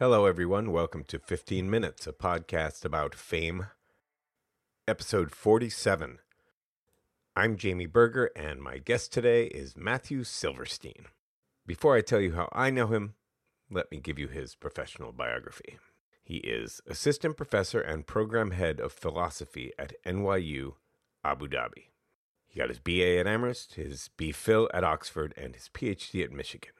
[0.00, 0.70] Hello, everyone.
[0.70, 3.66] Welcome to 15 Minutes, a podcast about fame,
[4.86, 6.20] episode 47.
[7.34, 11.06] I'm Jamie Berger, and my guest today is Matthew Silverstein.
[11.66, 13.14] Before I tell you how I know him,
[13.72, 15.78] let me give you his professional biography.
[16.22, 20.74] He is assistant professor and program head of philosophy at NYU
[21.24, 21.88] Abu Dhabi.
[22.46, 26.70] He got his BA at Amherst, his BPhil at Oxford, and his PhD at Michigan.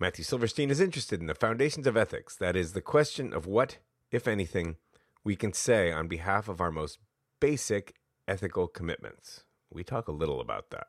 [0.00, 3.78] Matthew Silverstein is interested in the foundations of ethics, that is, the question of what,
[4.10, 4.76] if anything,
[5.22, 6.98] we can say on behalf of our most
[7.40, 7.94] basic
[8.26, 9.44] ethical commitments.
[9.70, 10.88] We talk a little about that.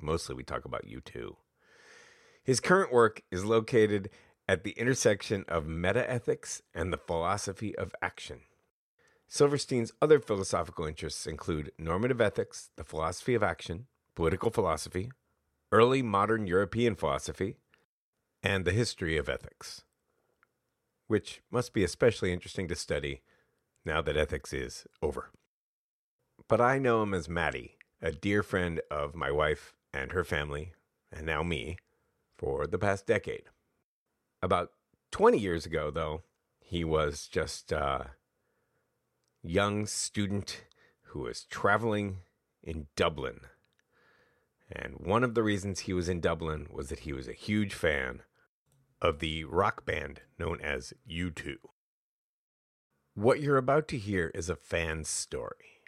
[0.00, 1.36] Mostly we talk about U2.
[2.44, 4.10] His current work is located
[4.46, 8.40] at the intersection of metaethics and the philosophy of action.
[9.28, 15.10] Silverstein's other philosophical interests include normative ethics, the philosophy of action, political philosophy,
[15.72, 17.56] early modern European philosophy,
[18.42, 19.82] and the history of ethics,
[21.06, 23.22] which must be especially interesting to study
[23.84, 25.30] now that ethics is over.
[26.48, 30.72] But I know him as Matty, a dear friend of my wife and her family,
[31.12, 31.76] and now me,
[32.36, 33.44] for the past decade.
[34.42, 34.70] About
[35.10, 36.22] 20 years ago, though,
[36.60, 38.12] he was just a
[39.42, 40.64] young student
[41.06, 42.18] who was traveling
[42.62, 43.40] in Dublin.
[44.70, 47.74] And one of the reasons he was in Dublin was that he was a huge
[47.74, 48.22] fan
[49.00, 51.56] of the rock band known as U2.
[53.14, 55.82] What you're about to hear is a fan's story,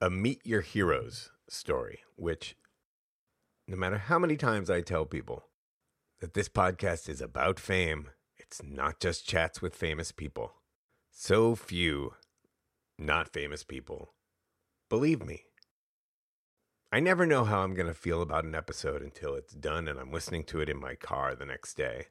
[0.00, 2.56] a Meet Your Heroes story, which,
[3.68, 5.44] no matter how many times I tell people
[6.20, 10.54] that this podcast is about fame, it's not just chats with famous people.
[11.10, 12.14] So few
[12.98, 14.14] not famous people
[14.88, 15.44] believe me.
[16.94, 19.98] I never know how I'm going to feel about an episode until it's done and
[19.98, 22.06] I'm listening to it in my car the next day.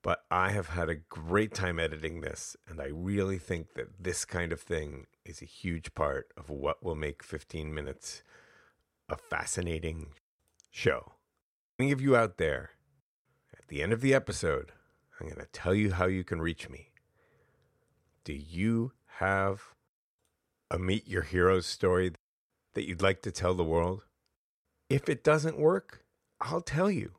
[0.00, 4.24] But I have had a great time editing this, and I really think that this
[4.24, 8.22] kind of thing is a huge part of what will make 15 minutes
[9.10, 10.14] a fascinating
[10.70, 11.12] show.
[11.78, 12.70] Any of you out there,
[13.52, 14.72] at the end of the episode,
[15.20, 16.92] I'm going to tell you how you can reach me.
[18.24, 19.74] Do you have
[20.70, 22.12] a Meet Your Heroes story
[22.74, 24.02] that you'd like to tell the world?
[24.88, 26.04] If it doesn't work,
[26.40, 27.12] I'll tell you.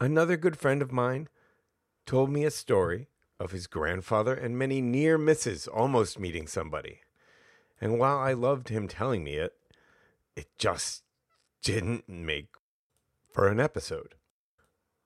[0.00, 1.28] Another good friend of mine
[2.06, 3.08] told me a story
[3.40, 7.00] of his grandfather and many near misses almost meeting somebody.
[7.80, 9.54] And while I loved him telling me it,
[10.36, 11.02] it just
[11.62, 12.54] didn't make
[13.32, 14.14] for an episode.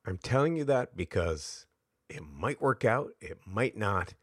[0.06, 1.66] I'm telling you that because
[2.08, 4.14] it might work out, it might not,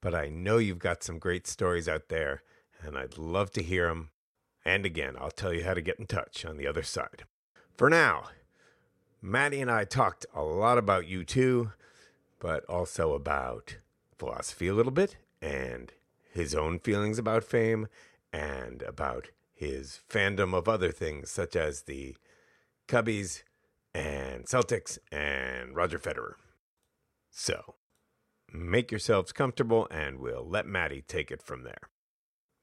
[0.00, 2.42] but I know you've got some great stories out there,
[2.82, 4.10] and I'd love to hear them.
[4.64, 7.24] And again, I'll tell you how to get in touch on the other side.
[7.76, 8.28] For now,
[9.20, 11.72] Matty and I talked a lot about U2,
[12.38, 13.76] but also about
[14.18, 15.92] philosophy a little bit and
[16.32, 17.88] his own feelings about fame
[18.32, 22.16] and about his fandom of other things such as the
[22.88, 23.42] Cubbies
[23.94, 26.34] and Celtics and Roger Federer.
[27.30, 27.76] So,
[28.52, 31.88] make yourselves comfortable and we'll let Matty take it from there.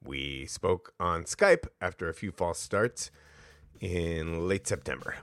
[0.03, 3.11] We spoke on Skype after a few false starts
[3.79, 5.15] in late September.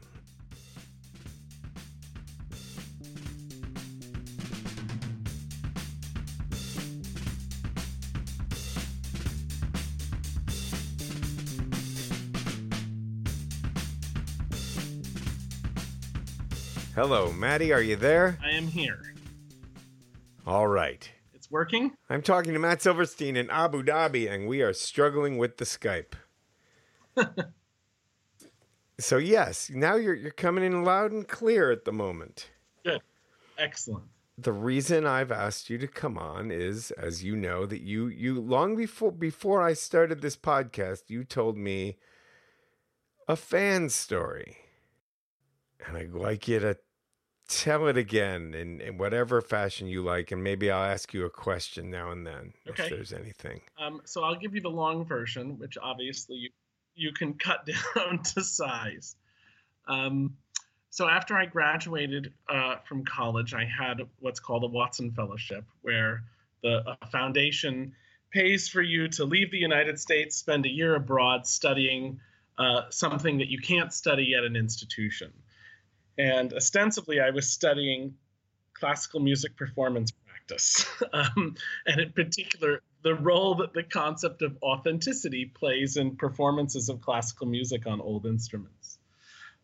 [16.95, 18.39] Hello, Matty, are you there?
[18.43, 19.15] I am here.
[20.45, 21.09] All right.
[21.49, 21.97] It's working?
[22.11, 26.13] I'm talking to Matt Silverstein in Abu Dhabi, and we are struggling with the Skype.
[29.01, 32.51] so yes, now you're you're coming in loud and clear at the moment.
[32.85, 33.01] Good.
[33.57, 34.05] Excellent.
[34.37, 38.39] The reason I've asked you to come on is, as you know, that you you
[38.39, 41.97] long before before I started this podcast, you told me
[43.27, 44.59] a fan story.
[45.87, 46.77] And I'd like you to
[47.49, 51.31] tell it again in, in whatever fashion you like, and maybe I'll ask you a
[51.31, 52.85] question now and then Okay.
[52.85, 53.63] if there's anything.
[53.79, 56.51] Um, so I'll give you the long version, which obviously you,
[56.95, 57.67] you can cut
[57.97, 59.17] down to size.
[59.87, 60.37] Um,
[60.91, 66.23] so after I graduated uh, from college, I had what's called a Watson Fellowship, where
[66.63, 67.93] the uh, foundation
[68.31, 72.21] pays for you to leave the United States, spend a year abroad studying
[72.59, 75.33] uh, something that you can't study at an institution.
[76.19, 78.15] And ostensibly, I was studying
[78.75, 81.55] classical music performance practice, um,
[81.87, 87.47] and in particular, the role that the concept of authenticity plays in performances of classical
[87.47, 88.99] music on old instruments.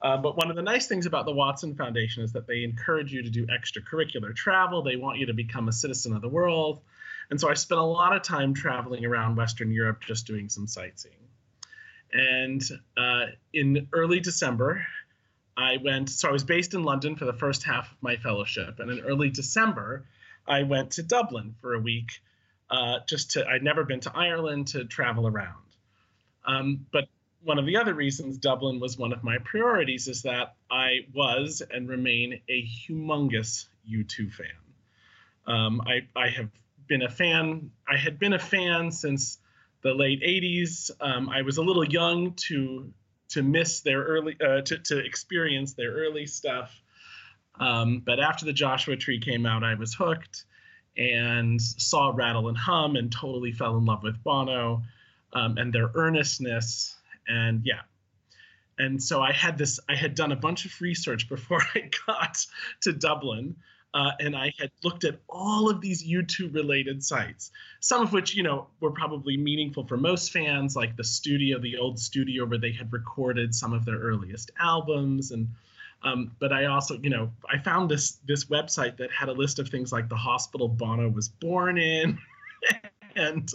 [0.03, 3.12] Uh, but one of the nice things about the Watson Foundation is that they encourage
[3.12, 4.83] you to do extracurricular travel.
[4.83, 6.83] They want you to become a citizen of the world.
[7.31, 10.67] And so I spent a lot of time traveling around Western Europe just doing some
[10.67, 11.15] sightseeing.
[12.12, 12.62] And
[12.99, 14.87] uh, in early December,
[15.56, 18.81] I went, so I was based in London for the first half of my fellowship.
[18.81, 20.06] And in early December,
[20.47, 22.21] I went to Dublin for a week
[22.71, 25.62] uh, just to, I'd never been to Ireland to travel around.
[26.45, 27.05] Um, but
[27.43, 31.62] one of the other reasons Dublin was one of my priorities is that I was
[31.71, 34.47] and remain a humongous U2 fan.
[35.47, 36.50] Um, I, I have
[36.87, 39.39] been a fan, I had been a fan since
[39.83, 40.91] the late 80s.
[41.00, 42.93] Um, I was a little young to
[43.35, 46.75] to miss their early uh, to, to experience their early stuff.
[47.61, 50.45] Um, but after the Joshua Tree came out, I was hooked
[50.97, 54.83] and saw Rattle and Hum and totally fell in love with Bono
[55.35, 56.97] um, and their earnestness
[57.27, 57.81] and yeah
[58.79, 62.45] and so i had this i had done a bunch of research before i got
[62.81, 63.57] to dublin
[63.94, 67.50] uh, and i had looked at all of these U2 related sites
[67.81, 71.76] some of which you know were probably meaningful for most fans like the studio the
[71.79, 75.31] old studio where they had recorded some of their earliest albums.
[75.31, 75.49] And
[76.02, 79.58] um, but I also, you know, I found this this website that had a list
[79.58, 82.19] of things like the hospital Bono was born in,
[83.17, 83.50] and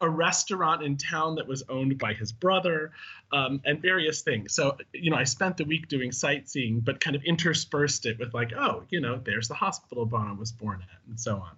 [0.00, 2.92] a restaurant in town that was owned by his brother,
[3.32, 4.54] um, and various things.
[4.54, 8.32] So, you know, I spent the week doing sightseeing, but kind of interspersed it with
[8.34, 11.56] like, oh, you know, there's the hospital Bono was born at, and so on.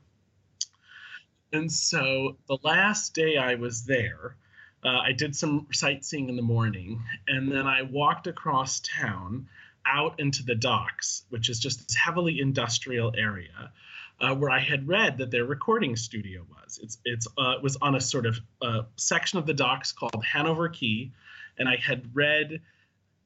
[1.53, 4.37] And so the last day I was there,
[4.85, 9.49] uh, I did some sightseeing in the morning, and then I walked across town
[9.85, 13.73] out into the docks, which is just this heavily industrial area
[14.21, 16.79] uh, where I had read that their recording studio was.
[16.83, 20.69] It's it's uh, was on a sort of uh, section of the docks called Hanover
[20.69, 21.11] Quay,
[21.59, 22.61] and I had read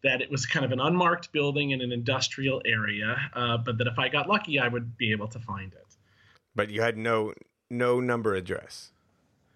[0.03, 3.87] that it was kind of an unmarked building in an industrial area, uh, but that
[3.87, 5.97] if I got lucky, I would be able to find it.
[6.55, 7.33] But you had no
[7.71, 8.91] no number address.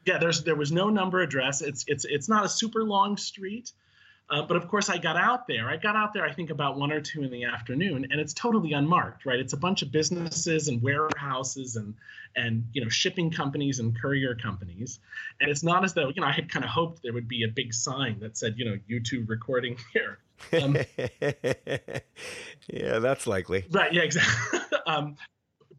[0.06, 1.62] Yeah, there's there was no number address.
[1.62, 3.73] It's it's it's not a super long street.
[4.30, 5.70] Uh, but of course, I got out there.
[5.70, 8.34] I got out there, I think, about one or two in the afternoon, and it's
[8.34, 9.38] totally unmarked, right?
[9.38, 11.94] It's a bunch of businesses and warehouses and
[12.36, 15.00] and you know shipping companies and courier companies,
[15.40, 17.44] and it's not as though you know I had kind of hoped there would be
[17.44, 20.19] a big sign that said you know U2 recording here.
[20.62, 20.76] Um,
[22.69, 23.64] yeah, that's likely.
[23.70, 23.92] Right.
[23.92, 24.02] Yeah.
[24.02, 24.60] Exactly.
[24.86, 25.16] um,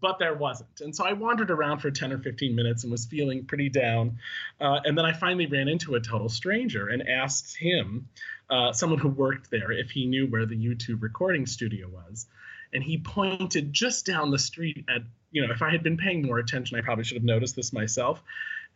[0.02, 0.82] but there wasn't.
[0.82, 4.18] And so I wandered around for 10 or 15 minutes and was feeling pretty down.
[4.60, 8.08] Uh, and then I finally ran into a total stranger and asked him
[8.50, 12.28] uh, someone who worked there if he knew where the U2 recording studio was.
[12.74, 15.02] And he pointed just down the street at,
[15.32, 17.74] you know, if I had been paying more attention, I probably should have noticed this
[17.74, 18.22] myself,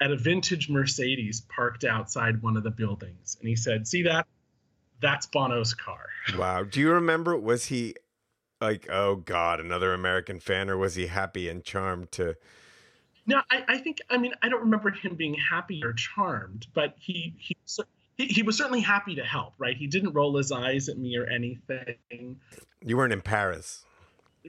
[0.02, 3.38] at a vintage Mercedes parked outside one of the buildings.
[3.40, 4.26] And he said, See that?
[5.00, 6.06] That's Bono's car.
[6.38, 6.64] Wow.
[6.64, 7.38] Do you remember?
[7.38, 7.96] Was he
[8.64, 12.36] like, oh God, another American fan, or was he happy and charmed to?
[13.26, 16.96] No, I, I think, I mean, I don't remember him being happy or charmed, but
[17.00, 17.56] he, he,
[18.18, 19.78] he, he was certainly happy to help, right?
[19.78, 22.40] He didn't roll his eyes at me or anything.
[22.82, 23.86] You weren't in Paris.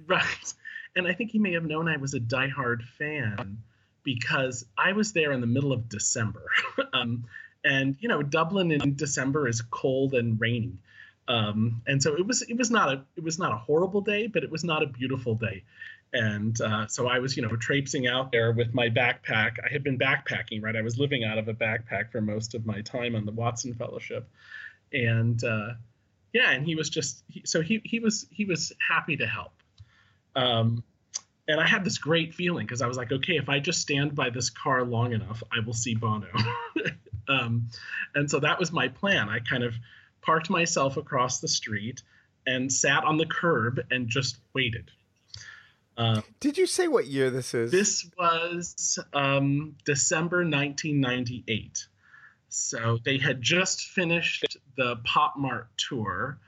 [0.06, 0.54] Right.
[0.96, 3.58] And I think he may have known I was a diehard fan
[4.02, 6.44] because I was there in the middle of December.
[6.92, 7.24] um,
[7.64, 10.78] and, you know, Dublin in December is cold and rainy.
[11.26, 14.26] Um, and so it was it was not a it was not a horrible day,
[14.26, 15.64] but it was not a beautiful day.
[16.12, 19.56] And uh, so I was, you know, traipsing out there with my backpack.
[19.64, 20.76] I had been backpacking, right?
[20.76, 23.74] I was living out of a backpack for most of my time on the Watson
[23.74, 24.28] Fellowship,
[24.92, 25.70] and uh,
[26.32, 29.52] yeah, and he was just he, so he he was he was happy to help.
[30.36, 30.84] Um,
[31.48, 34.14] and I had this great feeling because I was like, okay, if I just stand
[34.14, 36.28] by this car long enough, I will see Bono.
[37.28, 37.68] um,
[38.14, 39.28] and so that was my plan.
[39.28, 39.74] I kind of
[40.24, 42.02] parked myself across the street
[42.46, 44.90] and sat on the curb and just waited
[45.96, 47.70] um, Did you say what year this is?
[47.70, 51.86] This was um, December 1998.
[52.48, 56.38] So they had just finished the Pop Mart tour,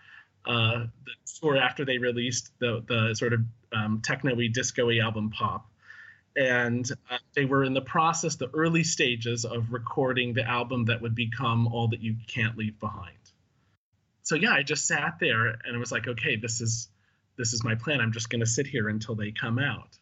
[0.47, 3.41] uh, the tour after they released the the sort of
[3.73, 5.69] um, techno-y, disco-y album Pop,
[6.37, 11.03] and uh, they were in the process, the early stages of recording the album that
[11.03, 13.17] would become All That You Can't Leave Behind.
[14.27, 16.89] So yeah, I just sat there and it was like, okay, this is
[17.39, 18.01] this is my plan.
[18.01, 19.97] I'm just going to sit here until they come out.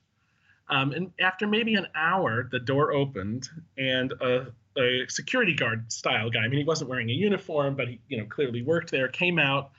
[0.70, 4.46] Um, and after maybe an hour, the door opened and a,
[4.78, 8.16] a, security guard style guy, I mean, he wasn't wearing a uniform, but he, you
[8.16, 9.72] know, clearly worked there, came out,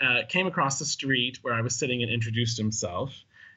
[0.00, 3.14] uh, came across the street where I was sitting and introduced himself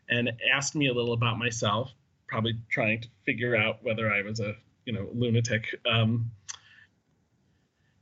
[0.08, 1.92] and asked me a little about myself,
[2.28, 4.54] probably trying to figure out whether I was a,
[4.86, 5.66] you know, lunatic.
[5.92, 6.30] Um,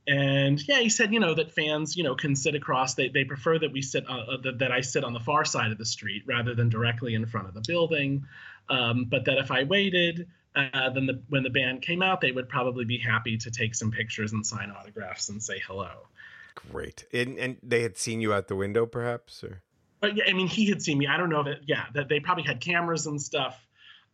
[0.06, 2.94] and yeah, he said, you know, that fans, you know, can sit across.
[2.94, 5.44] They, they prefer that we sit uh, uh, that, that I sit on the far
[5.44, 8.26] side of the street rather than directly in front of the building.
[8.68, 12.32] Um, but that if I waited, uh, then the, when the band came out, they
[12.32, 15.90] would probably be happy to take some pictures and sign autographs and say hello.
[16.54, 17.04] Great.
[17.12, 19.62] And, and they had seen you out the window, perhaps, or.
[20.00, 21.06] But yeah, I mean, he had seen me.
[21.06, 21.60] I don't know that.
[21.66, 23.58] Yeah, that they probably had cameras and stuff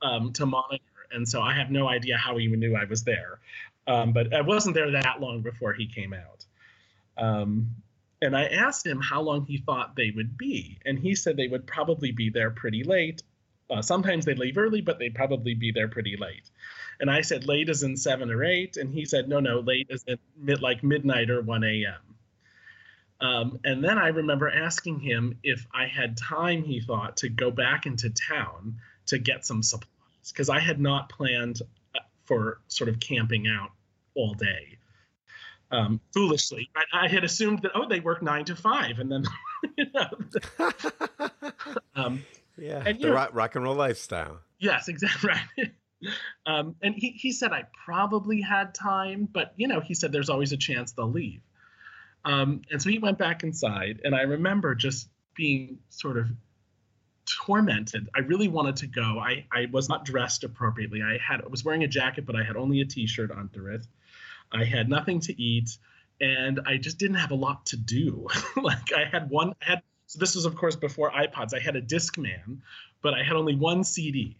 [0.01, 3.03] um, to monitor, and so I have no idea how he even knew I was
[3.03, 3.41] there.
[3.87, 6.45] Um, but I wasn't there that long before he came out.
[7.17, 7.75] Um,
[8.21, 11.49] and I asked him how long he thought they would be, and he said they
[11.49, 13.23] would probably be there pretty late.
[13.69, 16.49] Uh, sometimes they leave early, but they'd probably be there pretty late.
[17.01, 19.91] And I said late as in seven or eight, and he said no, no, late
[20.07, 21.95] in mid, like midnight or one a.m.
[23.21, 27.51] Um, and then I remember asking him if I had time, he thought, to go
[27.51, 29.89] back into town to get some supplies
[30.29, 31.63] because I had not planned
[32.33, 33.71] for sort of camping out
[34.15, 34.79] all day.
[35.71, 39.25] Um, foolishly, I, I, had assumed that oh they work nine to five, and then
[39.79, 40.69] you know,
[41.97, 42.25] um,
[42.59, 44.41] yeah, and, the know, rock, rock, and roll lifestyle.
[44.59, 45.71] Yes, exactly right.
[46.45, 50.29] um, and he he said I probably had time, but you know he said there's
[50.29, 51.41] always a chance they'll leave.
[52.25, 56.29] Um, and so he went back inside, and I remember just being sort of
[57.27, 58.09] tormented.
[58.15, 59.19] I really wanted to go.
[59.19, 61.03] I, I was not dressed appropriately.
[61.03, 63.83] I had I was wearing a jacket, but I had only a t-shirt under it.
[64.53, 65.79] I had nothing to eat,
[66.21, 68.27] and I just didn't have a lot to do.
[68.63, 71.55] like I had one I had so this was of course before iPods.
[71.55, 72.59] I had a Discman,
[73.01, 74.37] but I had only one CD.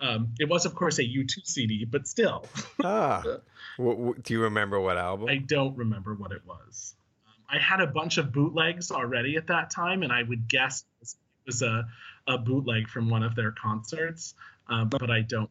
[0.00, 2.46] Um, it was of course a U2 CD, but still.
[2.84, 3.22] ah.
[3.78, 5.28] do you remember what album?
[5.28, 6.94] I don't remember what it was.
[7.50, 11.14] I had a bunch of bootlegs already at that time, and I would guess it
[11.46, 11.88] was a,
[12.28, 14.34] a bootleg from one of their concerts,
[14.68, 15.50] uh, but I don't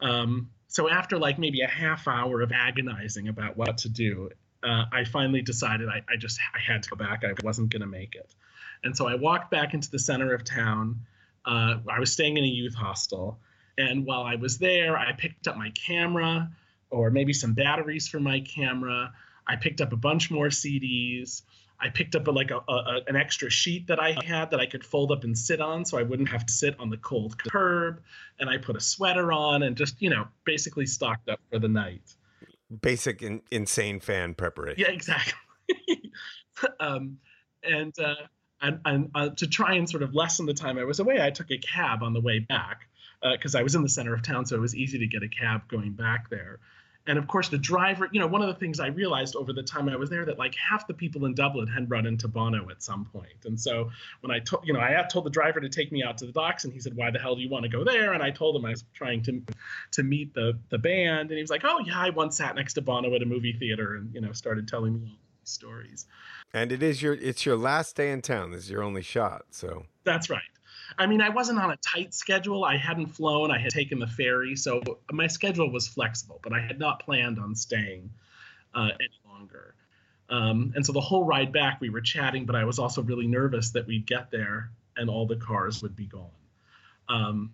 [0.00, 0.22] remember.
[0.22, 4.30] Um, so after like maybe a half hour of agonizing about what to do,
[4.64, 7.22] uh, I finally decided I, I, just I had to go back.
[7.22, 8.34] I wasn't going to make it,
[8.82, 11.00] and so I walked back into the center of town.
[11.44, 13.38] Uh, I was staying in a youth hostel,
[13.78, 16.50] and while I was there, I picked up my camera
[16.90, 19.12] or maybe some batteries for my camera.
[19.46, 21.42] I picked up a bunch more CDs.
[21.78, 24.66] I picked up a, like a, a, an extra sheet that I had that I
[24.66, 27.36] could fold up and sit on, so I wouldn't have to sit on the cold
[27.38, 28.02] curb.
[28.38, 31.68] And I put a sweater on and just you know basically stocked up for the
[31.68, 32.14] night.
[32.80, 34.80] Basic in, insane fan preparation.
[34.80, 35.34] Yeah, exactly.
[36.80, 37.18] um,
[37.62, 38.14] and uh,
[38.60, 41.30] and, and uh, to try and sort of lessen the time I was away, I
[41.30, 42.88] took a cab on the way back
[43.22, 45.22] because uh, I was in the center of town, so it was easy to get
[45.22, 46.58] a cab going back there
[47.06, 49.62] and of course the driver you know one of the things i realized over the
[49.62, 52.68] time i was there that like half the people in dublin had run into bono
[52.70, 53.44] at some point.
[53.44, 56.18] And so when i told you know i told the driver to take me out
[56.18, 58.12] to the docks and he said why the hell do you want to go there?
[58.12, 59.42] And i told him i was trying to
[59.92, 62.74] to meet the the band and he was like oh yeah i once sat next
[62.74, 66.06] to bono at a movie theater and you know started telling me all these stories.
[66.52, 69.46] And it is your it's your last day in town this is your only shot
[69.50, 69.86] so.
[70.04, 70.42] That's right
[70.98, 72.64] I mean, I wasn't on a tight schedule.
[72.64, 73.50] I hadn't flown.
[73.50, 76.40] I had taken the ferry, so my schedule was flexible.
[76.42, 78.10] But I had not planned on staying
[78.74, 79.74] uh, any longer.
[80.28, 83.26] Um, and so the whole ride back, we were chatting, but I was also really
[83.26, 86.30] nervous that we'd get there and all the cars would be gone.
[87.08, 87.52] Um,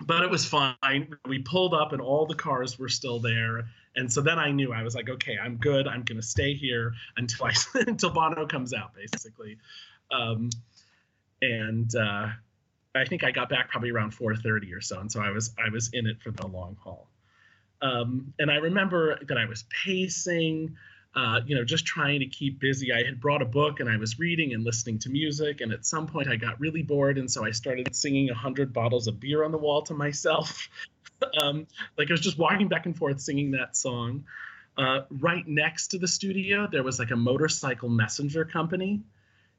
[0.00, 1.14] but it was fine.
[1.26, 3.68] We pulled up and all the cars were still there.
[3.96, 5.86] And so then I knew I was like, okay, I'm good.
[5.86, 7.54] I'm going to stay here until I
[7.86, 9.58] until Bono comes out, basically.
[10.10, 10.50] Um,
[11.42, 12.28] and uh,
[12.94, 15.70] I think I got back probably around 4:30 or so, and so I was I
[15.70, 17.08] was in it for the long haul.
[17.82, 20.76] Um, and I remember that I was pacing,
[21.14, 22.92] uh, you know, just trying to keep busy.
[22.92, 25.62] I had brought a book and I was reading and listening to music.
[25.62, 28.72] And at some point, I got really bored, and so I started singing a hundred
[28.72, 30.68] bottles of beer on the wall to myself.
[31.42, 31.66] um,
[31.96, 34.24] like I was just walking back and forth singing that song.
[34.76, 39.02] Uh, right next to the studio, there was like a motorcycle messenger company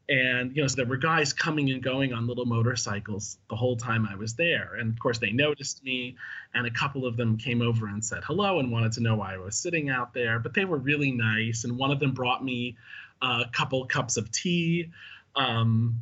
[0.10, 3.76] and you know so there were guys coming and going on little motorcycles the whole
[3.76, 4.76] time i was there.
[4.80, 6.16] And of course they noticed me
[6.54, 9.34] and a couple of them came over and said hello and wanted to know why
[9.34, 10.40] i was sitting out there.
[10.40, 12.78] But they were really nice and one of them brought me
[13.22, 14.90] a couple cups of tea
[15.36, 16.00] um,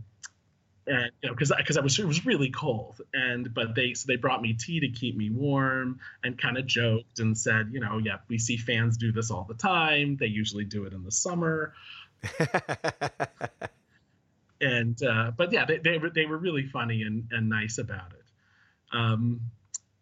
[0.88, 3.01] and you know because because I was it was really cold.
[3.13, 6.65] And but they so they brought me tea to keep me warm and kind of
[6.65, 10.18] joked and said you know yeah we see fans do this all the time.
[10.18, 11.74] They usually do it in the summer
[14.62, 18.13] and uh, but yeah, they, they were they were really funny and and nice about
[18.13, 18.96] it.
[18.98, 19.42] Um,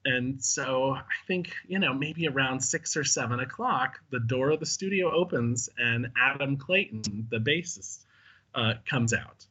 [0.06, 4.60] and so I think you know maybe around six or seven o'clock, the door of
[4.60, 8.06] the studio opens and Adam Clayton, the bassist,
[8.56, 9.46] uh, comes out,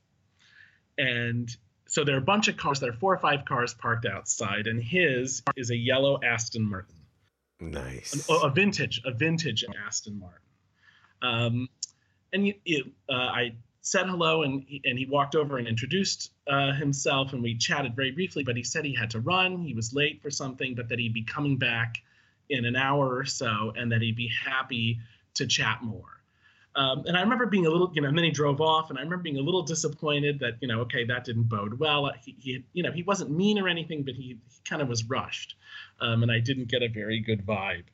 [0.98, 1.54] and
[1.86, 2.80] so there are a bunch of cars.
[2.80, 6.94] There are four or five cars parked outside, and his is a yellow Aston Martin.
[7.60, 8.28] Nice.
[8.28, 10.40] a vintage, a vintage Aston Martin
[11.22, 11.68] Um,
[12.32, 13.54] and you, uh, I
[13.86, 17.94] said hello, and he, and he walked over and introduced uh, himself, and we chatted
[17.94, 18.42] very briefly.
[18.42, 21.12] But he said he had to run; he was late for something, but that he'd
[21.12, 21.94] be coming back
[22.48, 24.98] in an hour or so, and that he'd be happy
[25.34, 26.20] to chat more.
[26.74, 28.98] Um, and I remember being a little, you know, and then he drove off, and
[28.98, 32.10] I remember being a little disappointed that, you know, okay, that didn't bode well.
[32.24, 35.04] He, he you know, he wasn't mean or anything, but he, he kind of was
[35.04, 35.54] rushed,
[36.00, 37.84] um, and I didn't get a very good vibe.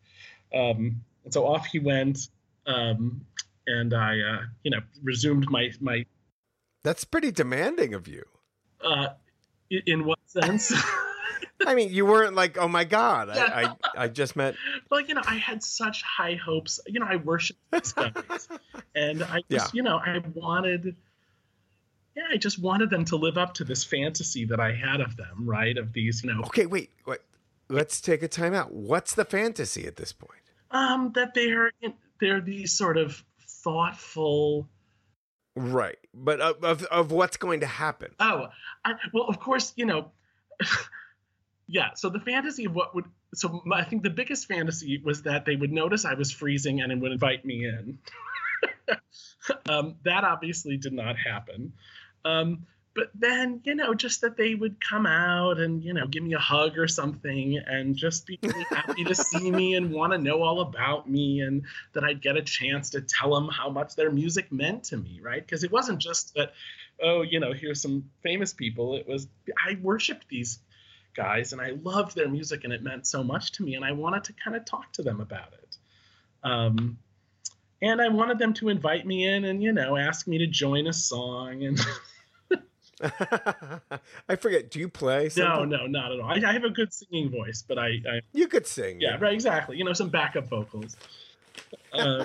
[0.54, 2.28] Um, and so off he went,
[2.66, 3.26] um,
[3.66, 6.04] and I, uh, you know, resumed my my.
[6.83, 8.25] That's pretty demanding of you.
[8.85, 9.09] Uh,
[9.71, 10.73] in what sense?
[11.66, 14.54] I mean, you weren't like, oh my god, I, I, I just met.
[14.90, 16.81] Well, you know, I had such high hopes.
[16.87, 18.49] You know, I worshipped these guys,
[18.95, 19.69] and I just, yeah.
[19.73, 20.97] you know, I wanted.
[22.16, 25.16] Yeah, I just wanted them to live up to this fantasy that I had of
[25.16, 25.78] them, right?
[25.78, 26.42] Of these, you know.
[26.42, 27.21] Okay, wait, wait.
[27.71, 28.73] Let's take a time out.
[28.73, 30.42] What's the fantasy at this point?
[30.71, 31.73] Um, that they're
[32.21, 33.23] they're these sort of
[33.62, 34.69] thoughtful.
[35.54, 38.14] Right, but of of, of what's going to happen?
[38.19, 38.49] Oh,
[38.85, 40.12] I, well, of course, you know.
[41.73, 45.23] yeah so the fantasy of what would so my, i think the biggest fantasy was
[45.23, 47.99] that they would notice i was freezing and it would invite me in
[49.69, 51.73] um, that obviously did not happen
[52.25, 56.22] um, but then you know just that they would come out and you know give
[56.22, 60.12] me a hug or something and just be really happy to see me and want
[60.12, 63.70] to know all about me and that i'd get a chance to tell them how
[63.70, 66.52] much their music meant to me right because it wasn't just that
[67.02, 69.26] oh you know here's some famous people it was
[69.66, 70.58] i worshiped these
[71.14, 73.92] guys, and I loved their music, and it meant so much to me, and I
[73.92, 75.76] wanted to kind of talk to them about it.
[76.43, 76.99] Um,
[77.80, 80.86] and I wanted them to invite me in and you know ask me to join
[80.86, 81.80] a song and.
[84.28, 84.71] I forget.
[84.71, 85.28] Do you play?
[85.28, 85.71] Something?
[85.71, 86.30] No, no, not at all.
[86.30, 89.00] I, I, have a good singing voice, but I, I you could sing.
[89.00, 89.34] Yeah, yeah, right.
[89.34, 89.76] Exactly.
[89.76, 90.97] You know, some backup vocals.
[91.93, 92.25] Um,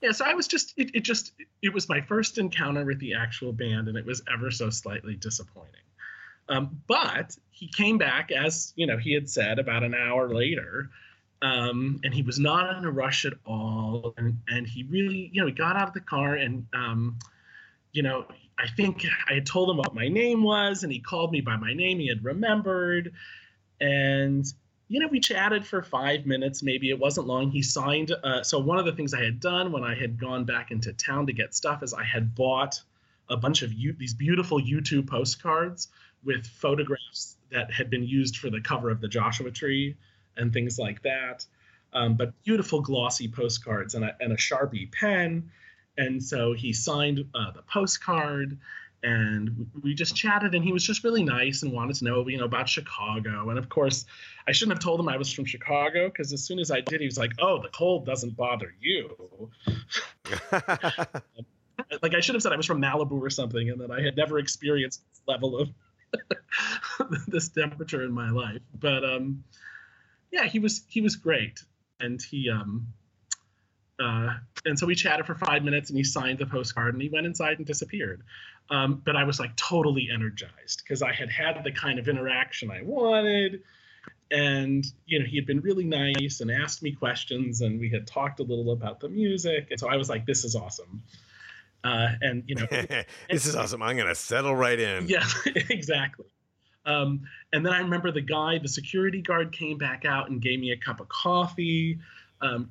[0.00, 3.14] yeah, so I was just it, it just it was my first encounter with the
[3.14, 5.74] actual band, and it was ever so slightly disappointing.
[6.48, 10.88] Um, but he came back, as you know, he had said about an hour later,
[11.42, 14.14] um, and he was not in a rush at all.
[14.16, 17.18] And, and he really, you know, he got out of the car and, um,
[17.92, 18.26] you know,
[18.58, 21.56] I think I had told him what my name was, and he called me by
[21.56, 21.98] my name.
[21.98, 23.12] He had remembered,
[23.80, 24.44] and
[24.88, 26.62] you know, we chatted for five minutes.
[26.62, 27.50] Maybe it wasn't long.
[27.50, 28.10] He signed.
[28.10, 30.92] Uh, so one of the things I had done when I had gone back into
[30.94, 32.80] town to get stuff is I had bought
[33.28, 35.88] a bunch of U- these beautiful U2 postcards
[36.24, 39.96] with photographs that had been used for the cover of the Joshua Tree
[40.36, 41.44] and things like that.
[41.92, 45.50] Um, but beautiful glossy postcards and a, and a Sharpie pen.
[45.98, 48.56] And so he signed uh, the postcard
[49.02, 52.36] and we just chatted and he was just really nice and wanted to know you
[52.36, 53.48] know about chicago.
[53.50, 54.06] And of course
[54.48, 57.00] i shouldn't have told him i was from chicago because as soon as i did
[57.00, 59.50] he was like oh the cold doesn't bother you.
[62.02, 64.16] Like i should have said i was from malibu or something and that i had
[64.16, 65.70] never experienced this level of
[67.28, 68.62] this temperature in my life.
[68.78, 69.44] But um,
[70.30, 71.62] yeah, he was he was great,
[72.00, 72.86] and he um,
[73.98, 74.34] uh,
[74.64, 77.26] and so we chatted for five minutes, and he signed the postcard, and he went
[77.26, 78.22] inside and disappeared.
[78.70, 82.70] Um, but I was like totally energized because I had had the kind of interaction
[82.70, 83.62] I wanted,
[84.30, 88.06] and you know he had been really nice and asked me questions, and we had
[88.06, 91.02] talked a little about the music, and so I was like, this is awesome.
[91.82, 92.66] Uh, and you know,
[93.30, 93.82] this is awesome.
[93.82, 95.08] I'm gonna settle right in.
[95.08, 95.24] Yeah,
[95.70, 96.26] exactly.
[96.86, 100.60] Um, and then I remember the guy, the security guard, came back out and gave
[100.60, 101.98] me a cup of coffee.
[102.40, 102.70] Um,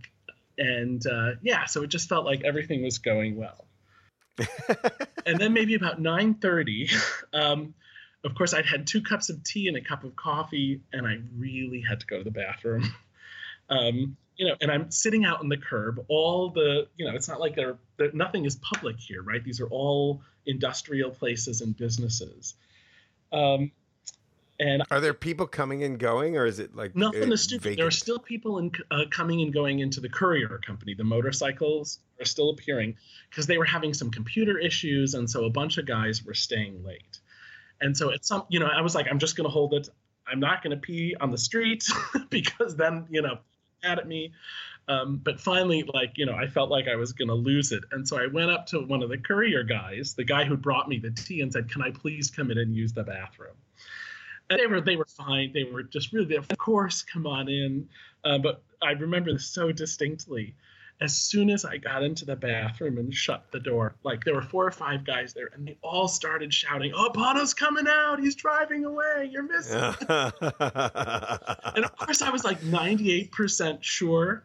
[0.57, 3.65] and uh, yeah, so it just felt like everything was going well.
[5.25, 6.93] and then maybe about 9:30,
[7.33, 7.73] um,
[8.23, 11.19] of course, I'd had two cups of tea and a cup of coffee, and I
[11.37, 12.83] really had to go to the bathroom.
[13.69, 15.99] Um, you know, and I'm sitting out on the curb.
[16.07, 17.77] All the, you know, it's not like they're
[18.13, 19.43] nothing is public here, right?
[19.43, 22.55] These are all industrial places and businesses.
[23.33, 23.71] Um,
[24.59, 27.77] and are there people coming and going, or is it like nothing is stupid?
[27.77, 30.95] There are still people in, uh, coming and going into the courier company.
[30.95, 32.95] The motorcycles are still appearing
[33.29, 36.83] because they were having some computer issues, and so a bunch of guys were staying
[36.83, 37.19] late.
[37.81, 39.89] And so at some, you know, I was like, I'm just going to hold it.
[40.25, 41.85] I'm not going to pee on the street
[42.29, 43.37] because then, you know,
[43.83, 44.33] mad at me.
[44.89, 47.83] Um, but finally, like, you know, I felt like I was going to lose it.
[47.91, 50.89] And so I went up to one of the courier guys, the guy who brought
[50.89, 53.55] me the tea, and said, Can I please come in and use the bathroom?
[54.49, 55.51] They were they were fine.
[55.53, 57.89] They were just really, of course, come on in.
[58.23, 60.55] Uh, but I remember this so distinctly
[60.99, 64.41] as soon as I got into the bathroom and shut the door, like there were
[64.41, 68.19] four or five guys there, and they all started shouting, "Oh, Bono's coming out!
[68.19, 69.29] He's driving away!
[69.31, 70.01] You're missing!" and
[71.85, 74.43] of course, I was like 98% sure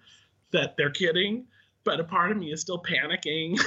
[0.50, 1.46] that they're kidding.
[1.84, 3.58] but a part of me is still panicking.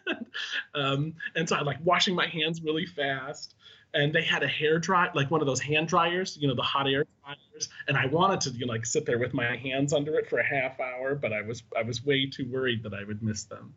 [0.74, 3.54] um, and so I'm like washing my hands really fast.
[3.92, 6.62] And they had a hair dry, like one of those hand dryers, you know, the
[6.62, 7.68] hot air dryers.
[7.88, 10.38] And I wanted to, you know, like sit there with my hands under it for
[10.38, 13.44] a half hour, but I was I was way too worried that I would miss
[13.44, 13.74] them.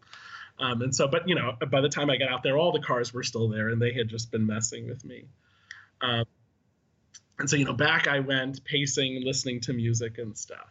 [0.60, 2.82] Um, and so, but you know, by the time I got out there, all the
[2.82, 5.26] cars were still there, and they had just been messing with me.
[6.02, 6.26] Um,
[7.40, 10.70] and so, you know, back I went, pacing, listening to music and stuff.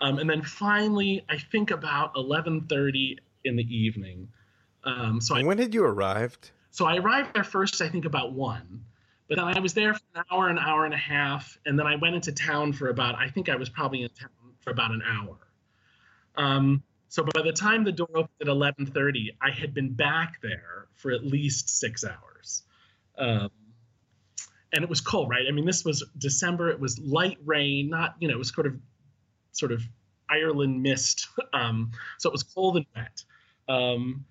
[0.00, 4.28] Um, and then finally, I think about 11:30 in the evening.
[4.84, 6.50] Um, so I, when had you arrived?
[6.72, 8.84] So I arrived there first, I think about one,
[9.28, 11.86] but then I was there for an hour, an hour and a half, and then
[11.86, 14.30] I went into town for about, I think I was probably in town
[14.60, 15.36] for about an hour.
[16.36, 20.88] Um, so by the time the door opened at 11:30, I had been back there
[20.94, 22.62] for at least six hours.
[23.18, 23.50] Um,
[24.72, 25.44] and it was cold, right?
[25.46, 26.70] I mean, this was December.
[26.70, 28.80] It was light rain, not you know, it was sort of,
[29.50, 29.82] sort of
[30.30, 31.28] Ireland mist.
[31.54, 33.24] Um, so it was cold and wet.
[33.68, 34.24] Um,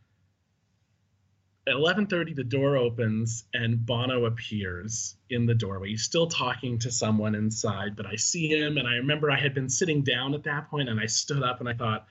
[1.67, 5.89] at 11:30, the door opens and Bono appears in the doorway.
[5.89, 9.53] He's still talking to someone inside, but I see him, and I remember I had
[9.53, 12.07] been sitting down at that point, and I stood up and I thought,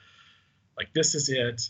[0.76, 1.68] like, this is it.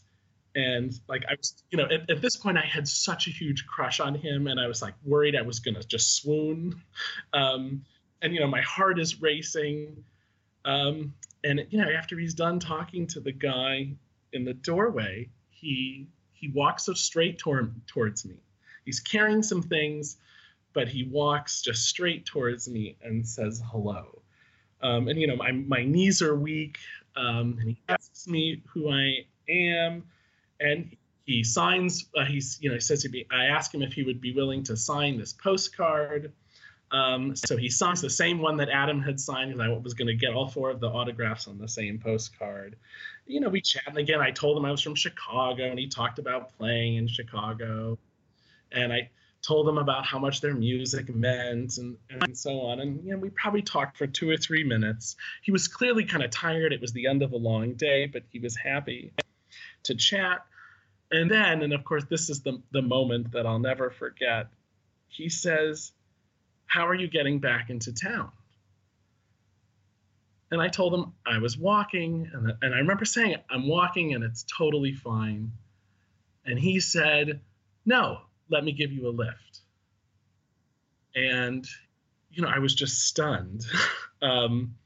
[0.54, 3.66] And like I was, you know, at, at this point I had such a huge
[3.66, 6.80] crush on him, and I was like worried I was gonna just swoon.
[7.32, 7.84] Um,
[8.22, 10.04] and you know, my heart is racing.
[10.64, 11.14] Um,
[11.44, 13.92] and you know, after he's done talking to the guy
[14.32, 16.08] in the doorway, he
[16.40, 18.36] he walks so straight toward, towards me.
[18.84, 20.16] He's carrying some things,
[20.72, 24.22] but he walks just straight towards me and says hello.
[24.82, 26.78] Um, and you know, my my knees are weak,
[27.14, 30.04] um, and he asks me who I am,
[30.58, 32.06] and he signs.
[32.16, 33.26] Uh, he's you know he says to me.
[33.30, 36.32] I ask him if he would be willing to sign this postcard.
[36.92, 40.08] Um, so he signs the same one that Adam had signed because I was going
[40.08, 42.76] to get all four of the autographs on the same postcard.
[43.26, 44.20] You know, we chatted again.
[44.20, 47.98] I told him I was from Chicago, and he talked about playing in Chicago,
[48.72, 49.10] and I
[49.42, 52.80] told him about how much their music meant and, and so on.
[52.80, 55.16] And you know, we probably talked for two or three minutes.
[55.42, 56.72] He was clearly kind of tired.
[56.72, 59.12] It was the end of a long day, but he was happy
[59.84, 60.44] to chat.
[61.12, 64.48] And then, and of course, this is the the moment that I'll never forget.
[65.08, 65.92] He says
[66.70, 68.30] how are you getting back into town?
[70.52, 74.22] And I told him I was walking, and, and I remember saying, I'm walking and
[74.22, 75.50] it's totally fine.
[76.46, 77.40] And he said,
[77.84, 79.60] No, let me give you a lift.
[81.16, 81.66] And,
[82.30, 83.66] you know, I was just stunned.
[84.22, 84.76] um,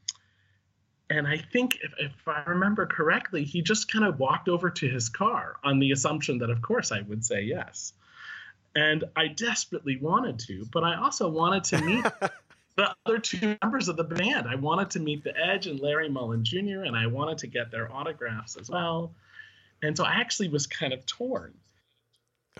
[1.11, 4.89] and I think, if, if I remember correctly, he just kind of walked over to
[4.89, 7.93] his car on the assumption that, of course, I would say yes
[8.75, 12.03] and I desperately wanted to, but I also wanted to meet
[12.75, 14.47] the other two members of the band.
[14.47, 17.71] I wanted to meet the Edge and Larry Mullen Jr., and I wanted to get
[17.71, 19.13] their autographs as well.
[19.81, 21.53] And so I actually was kind of torn.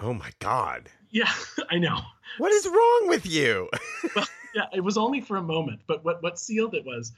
[0.01, 0.89] Oh my God.
[1.10, 1.32] Yeah,
[1.69, 1.99] I know.
[2.38, 3.69] What is wrong with you?
[4.15, 7.12] well, yeah, it was only for a moment, but what, what sealed it was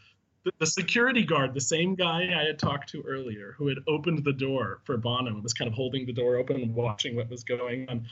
[0.43, 4.23] the, the security guard, the same guy I had talked to earlier, who had opened
[4.23, 7.29] the door for Bono and was kind of holding the door open and watching what
[7.29, 8.07] was going on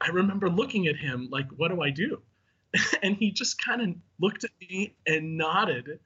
[0.00, 2.20] I remember looking at him like, what do I do?
[3.02, 5.98] and he just kind of looked at me and nodded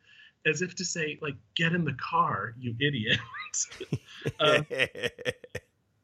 [0.47, 3.19] as if to say, like, get in the car, you idiot.
[4.41, 4.67] um,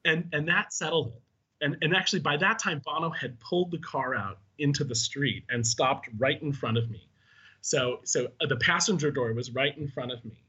[0.04, 1.22] and and that settled it.
[1.60, 5.44] And and actually by that time Bono had pulled the car out into the street
[5.48, 7.08] and stopped right in front of me.
[7.60, 10.44] So so uh, the passenger door was right in front of me.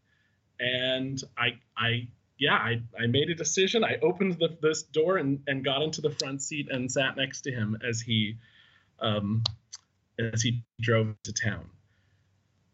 [0.60, 2.08] And I I
[2.39, 3.84] yeah, I, I made a decision.
[3.84, 7.41] I opened the, this door and, and got into the front seat and sat next
[7.41, 8.38] to him as he
[9.00, 9.43] um,
[10.19, 11.69] as he drove to town.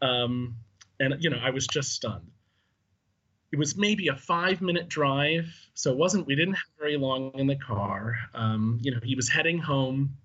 [0.01, 0.55] Um,
[0.99, 2.29] and you know, I was just stunned.
[3.51, 6.27] It was maybe a five minute drive, so it wasn't.
[6.27, 8.15] We didn't have very long in the car.
[8.33, 10.17] Um, you know, he was heading home,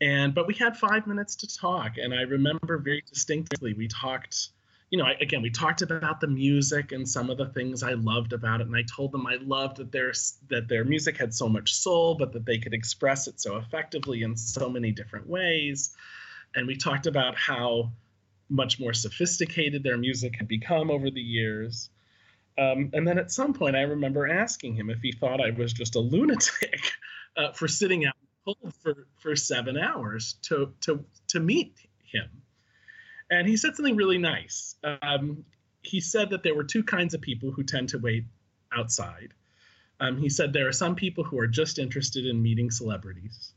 [0.00, 1.98] and but we had five minutes to talk.
[1.98, 4.48] And I remember very distinctly we talked
[4.90, 7.94] you know, I, again, we talked about the music and some of the things I
[7.94, 10.12] loved about it, and I told them I loved that their
[10.48, 14.22] that their music had so much soul, but that they could express it so effectively
[14.22, 15.96] in so many different ways.
[16.54, 17.90] And we talked about how
[18.48, 21.90] much more sophisticated their music had become over the years.
[22.56, 25.72] Um, and then at some point, I remember asking him if he thought I was
[25.72, 26.92] just a lunatic
[27.36, 32.30] uh, for sitting out cold for for seven hours to to to meet him
[33.30, 34.76] and he said something really nice.
[35.02, 35.44] Um,
[35.82, 38.24] he said that there were two kinds of people who tend to wait
[38.72, 39.32] outside.
[40.00, 43.52] Um, he said there are some people who are just interested in meeting celebrities.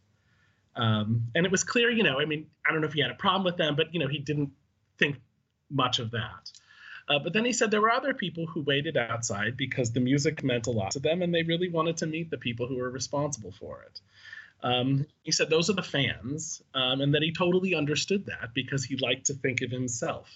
[0.75, 3.11] Um, and it was clear, you know, I mean, I don't know if he had
[3.11, 4.51] a problem with them, but, you know, he didn't
[4.97, 5.17] think
[5.69, 6.51] much of that.
[7.09, 10.43] Uh, but then he said there were other people who waited outside because the music
[10.43, 12.91] meant a lot to them and they really wanted to meet the people who were
[12.91, 13.99] responsible for it.
[14.61, 18.83] Um, he said those are the fans, um, and that he totally understood that because
[18.83, 20.29] he liked to think of himself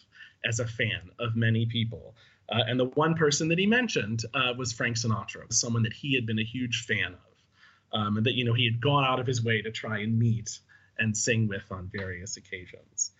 [0.45, 2.15] as a fan of many people.
[2.49, 6.15] Uh, and the one person that he mentioned uh, was Frank Sinatra, someone that he
[6.15, 9.19] had been a huge fan of, um, and that you know he had gone out
[9.19, 10.59] of his way to try and meet
[10.99, 13.12] and sing with on various occasions.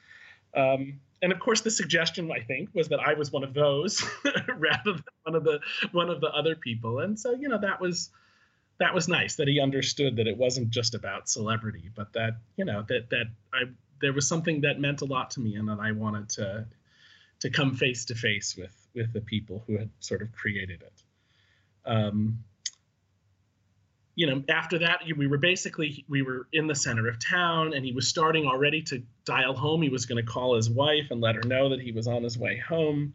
[0.56, 4.04] Um, and of course, the suggestion I think was that I was one of those
[4.58, 5.60] rather than one of the
[5.92, 7.00] one of the other people.
[7.00, 8.10] And so you know that was
[8.80, 12.66] that was nice that he understood that it wasn't just about celebrity, but that you
[12.66, 13.64] know that that I
[14.02, 16.66] there was something that meant a lot to me, and that I wanted to
[17.42, 21.04] to come face to face with with the people who had sort of created it.
[21.86, 22.40] Um,
[24.16, 27.84] you know, after that, we were basically we were in the center of town, and
[27.84, 29.82] he was starting already to dial home.
[29.82, 32.24] He was going to call his wife and let her know that he was on
[32.24, 33.14] his way home.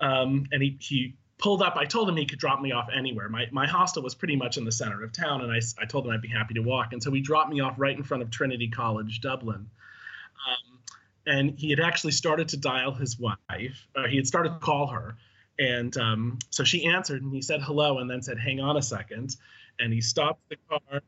[0.00, 1.76] Um, and he he pulled up.
[1.76, 3.28] I told him he could drop me off anywhere.
[3.28, 6.06] My my hostel was pretty much in the center of town, and I I told
[6.06, 6.92] him I'd be happy to walk.
[6.92, 9.68] And so he dropped me off right in front of Trinity College, Dublin.
[10.48, 10.78] Um,
[11.26, 13.86] and he had actually started to dial his wife.
[14.08, 15.16] He had started to call her,
[15.58, 18.82] and um, so she answered, and he said hello, and then said, "Hang on a
[18.82, 19.36] second
[19.80, 21.02] and he stopped the car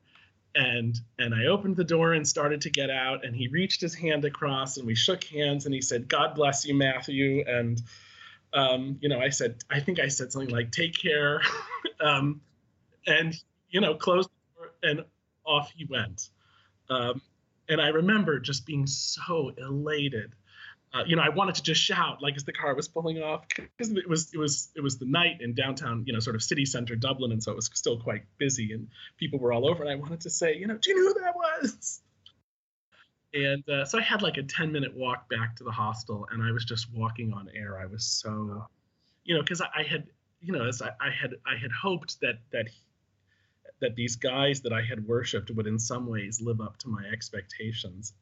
[0.55, 3.95] and and I opened the door and started to get out and he reached his
[3.95, 7.81] hand across and we shook hands and he said God bless you Matthew and
[8.54, 11.42] um, you know I said I think I said something like take care
[12.00, 12.40] um,
[13.06, 13.34] and
[13.70, 14.30] you know closed
[14.82, 15.04] and
[15.44, 16.30] off he went
[16.90, 17.20] um,
[17.68, 20.34] and I remember just being so elated
[20.94, 23.48] uh, you know, I wanted to just shout like as the car was pulling off
[23.48, 26.42] because it was it was it was the night in downtown, you know, sort of
[26.42, 29.82] city center Dublin, and so it was still quite busy and people were all over.
[29.82, 32.02] And I wanted to say, you know, do you know who that was?
[33.35, 36.42] And uh, so I had like a ten minute walk back to the hostel, and
[36.42, 37.79] I was just walking on air.
[37.79, 38.66] I was so,
[39.25, 40.07] you know, because I, I, had,
[40.40, 42.68] you know, as I, I had I had hoped that that
[43.81, 47.05] that these guys that I had worshipped would in some ways live up to my
[47.12, 48.12] expectations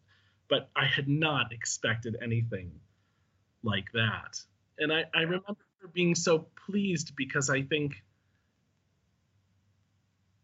[0.51, 2.73] but I had not expected anything
[3.63, 4.43] like that.
[4.79, 5.57] And I, I remember
[5.95, 8.03] being so pleased because I think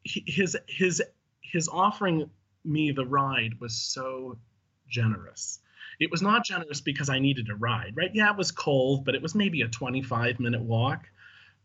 [0.04, 1.02] his his
[1.40, 2.30] his offering
[2.64, 4.38] me the ride was so
[4.88, 5.60] generous.
[5.98, 8.10] It was not generous because I needed a ride, right?
[8.12, 11.08] Yeah, it was cold, but it was maybe a 25 minute walk.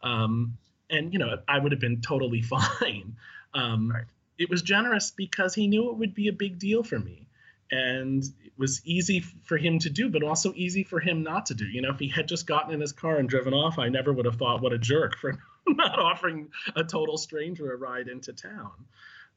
[0.01, 0.57] Um,
[0.89, 3.15] and, you know, I would have been totally fine.
[3.53, 4.05] Um, right.
[4.37, 7.27] It was generous because he knew it would be a big deal for me
[7.71, 11.53] and it was easy for him to do, but also easy for him not to
[11.53, 11.65] do.
[11.65, 14.11] You know, if he had just gotten in his car and driven off, I never
[14.11, 18.33] would have thought, what a jerk for not offering a total stranger a ride into
[18.33, 18.71] town.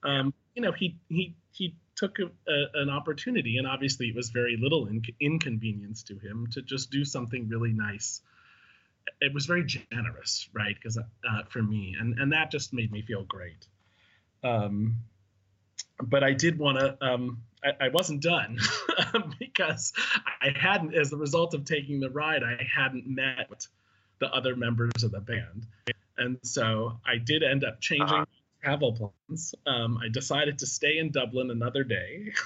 [0.03, 4.31] Um, you know, he he he took a, a, an opportunity, and obviously it was
[4.31, 8.21] very little in, inconvenience to him to just do something really nice.
[9.21, 10.75] It was very generous, right?
[10.75, 13.67] Because uh, for me, and and that just made me feel great.
[14.43, 14.97] Um,
[16.03, 16.97] but I did want to.
[17.01, 17.43] Um,
[17.81, 18.59] I, wasn't done
[19.39, 19.95] because
[20.43, 23.67] I hadn't, as a result of taking the ride, I hadn't met
[24.19, 25.67] the other members of the band,
[26.19, 28.27] and so I did end up changing uh-huh.
[28.65, 29.55] Travel plans.
[29.67, 32.33] Um, I decided to stay in Dublin another day.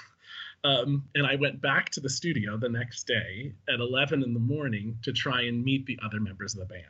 [0.65, 4.41] Um, and I went back to the studio the next day at 11 in the
[4.41, 6.85] morning to try and meet the other members of the band.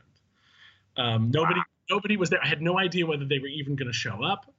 [0.97, 1.65] Um, nobody, wow.
[1.91, 2.43] nobody was there.
[2.43, 4.51] I had no idea whether they were even going to show up.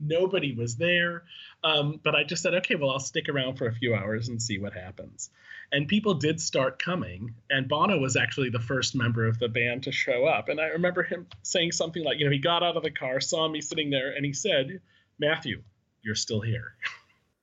[0.00, 1.24] Nobody was there.
[1.64, 4.40] Um, but I just said, okay, well, I'll stick around for a few hours and
[4.40, 5.30] see what happens.
[5.72, 7.34] And people did start coming.
[7.50, 10.48] And Bono was actually the first member of the band to show up.
[10.48, 13.20] And I remember him saying something like, you know, he got out of the car,
[13.20, 14.80] saw me sitting there, and he said,
[15.18, 15.62] Matthew,
[16.02, 16.74] you're still here.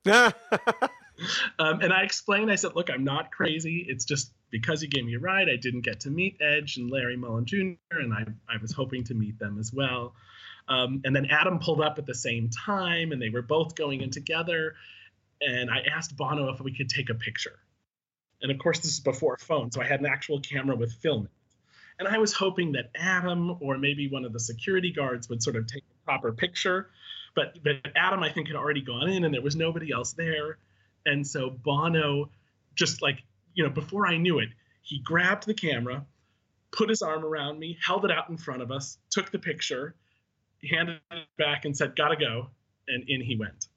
[1.58, 3.84] um, and I explained, I said, look, I'm not crazy.
[3.88, 6.90] It's just because you gave me a ride, I didn't get to meet Edge and
[6.90, 10.14] Larry Mullen Jr., and I, I was hoping to meet them as well.
[10.68, 14.00] Um, and then Adam pulled up at the same time, and they were both going
[14.00, 14.74] in together.
[15.40, 17.58] And I asked Bono if we could take a picture.
[18.40, 21.28] And of course, this is before phone, so I had an actual camera with film.
[21.98, 25.56] And I was hoping that Adam or maybe one of the security guards would sort
[25.56, 26.90] of take a proper picture.
[27.34, 30.58] But, but Adam, I think, had already gone in, and there was nobody else there.
[31.06, 32.30] And so Bono,
[32.74, 33.22] just like,
[33.54, 34.48] you know, before I knew it,
[34.82, 36.04] he grabbed the camera,
[36.72, 39.94] put his arm around me, held it out in front of us, took the picture,
[40.66, 42.50] handed it back and said, "Gotta go,"
[42.88, 43.68] and in he went.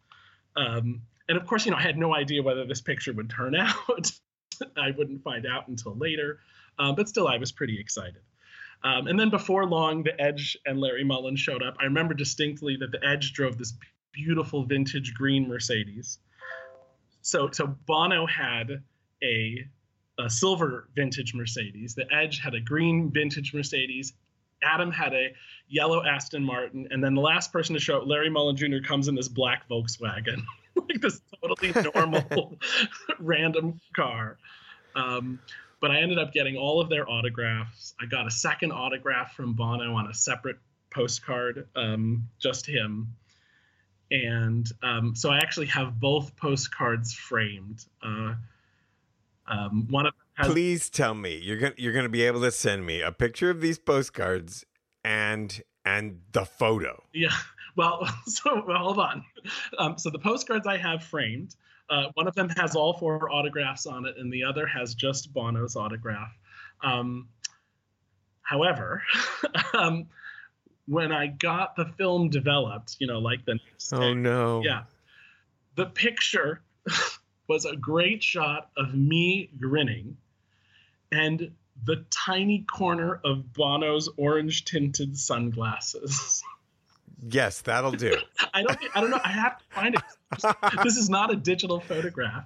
[0.55, 3.55] Um, and of course, you know, I had no idea whether this picture would turn
[3.59, 4.11] out.
[4.75, 6.39] I wouldn't find out until later,
[6.79, 8.21] um, but still, I was pretty excited.
[8.83, 11.75] Um, and then before long, the Edge and Larry Mullen showed up.
[11.79, 13.73] I remember distinctly that the Edge drove this
[14.11, 16.19] beautiful vintage green Mercedes.
[17.21, 18.83] So, so Bono had
[19.23, 19.67] a
[20.19, 21.93] a silver vintage Mercedes.
[21.93, 24.13] The Edge had a green vintage Mercedes.
[24.63, 25.33] Adam had a
[25.67, 29.07] yellow Aston Martin, and then the last person to show up, Larry Mullen Jr., comes
[29.07, 30.43] in this black Volkswagen,
[30.75, 32.57] like this totally normal,
[33.19, 34.37] random car.
[34.95, 35.39] Um,
[35.79, 37.93] but I ended up getting all of their autographs.
[38.01, 40.57] I got a second autograph from Bono on a separate
[40.89, 43.13] postcard, um, just him.
[44.09, 47.85] And um, so I actually have both postcards framed.
[48.01, 48.35] Uh,
[49.47, 53.01] um, one of Please tell me you're gonna you're gonna be able to send me
[53.01, 54.65] a picture of these postcards
[55.03, 57.03] and and the photo.
[57.13, 57.35] Yeah.
[57.75, 59.23] Well, so well, hold on.
[59.77, 61.55] Um, so the postcards I have framed.
[61.89, 65.33] Uh, one of them has all four autographs on it, and the other has just
[65.33, 66.37] Bono's autograph.
[66.83, 67.29] Um,
[68.41, 69.03] however,
[69.73, 70.07] um,
[70.87, 74.83] when I got the film developed, you know, like the next oh no, yeah,
[75.75, 76.61] the picture
[77.47, 80.17] was a great shot of me grinning,
[81.11, 81.51] and
[81.85, 86.43] the tiny corner of Bono's orange tinted sunglasses.
[87.29, 88.15] Yes, that'll do.
[88.53, 88.77] I don't.
[88.93, 89.19] I don't know.
[89.23, 90.01] I have to find it.
[90.83, 92.45] this is not a digital photograph,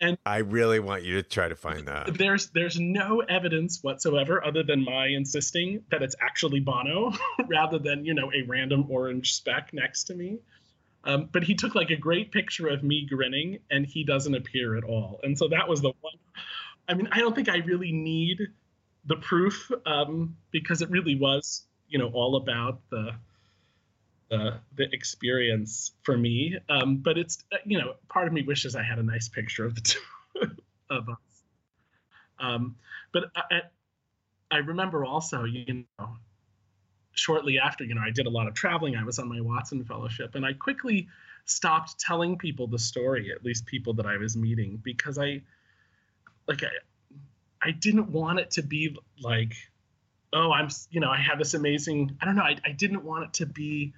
[0.00, 2.16] and I really want you to try to find that.
[2.16, 7.12] There's there's no evidence whatsoever, other than my insisting that it's actually Bono,
[7.48, 10.38] rather than you know a random orange speck next to me.
[11.04, 14.76] Um, but he took like a great picture of me grinning, and he doesn't appear
[14.76, 15.18] at all.
[15.24, 16.14] And so that was the one.
[16.92, 18.38] I mean, I don't think I really need
[19.06, 23.14] the proof um, because it really was, you know, all about the
[24.28, 26.58] the the experience for me.
[26.68, 29.64] Um, but it's uh, you know, part of me wishes I had a nice picture
[29.64, 30.00] of the two
[30.90, 31.16] of us.
[32.38, 32.76] Um,
[33.10, 33.62] but I,
[34.50, 36.16] I remember also, you know,
[37.12, 38.96] shortly after, you know, I did a lot of traveling.
[38.96, 41.08] I was on my Watson Fellowship, and I quickly
[41.46, 45.42] stopped telling people the story, at least people that I was meeting, because I,
[46.46, 49.54] like, I, I didn't want it to be like,
[50.32, 52.16] oh, I'm, you know, I have this amazing.
[52.20, 52.42] I don't know.
[52.42, 53.94] I, I didn't want it to be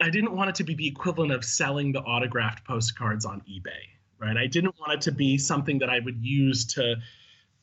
[0.00, 3.88] I didn't want it to be the equivalent of selling the autographed postcards on eBay,
[4.18, 4.36] right?
[4.36, 6.96] I didn't want it to be something that I would use to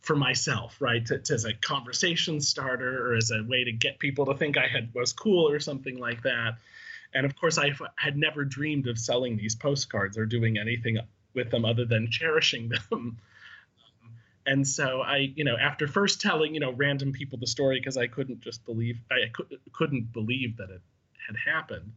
[0.01, 1.05] for myself, right?
[1.05, 4.57] To, to, as a conversation starter or as a way to get people to think
[4.57, 6.57] I had was cool or something like that.
[7.13, 10.97] And of course, I had never dreamed of selling these postcards or doing anything
[11.33, 13.17] with them other than cherishing them.
[14.45, 17.97] and so I, you know, after first telling, you know, random people the story because
[17.97, 20.81] I couldn't just believe I could, couldn't believe that it
[21.27, 21.93] had happened,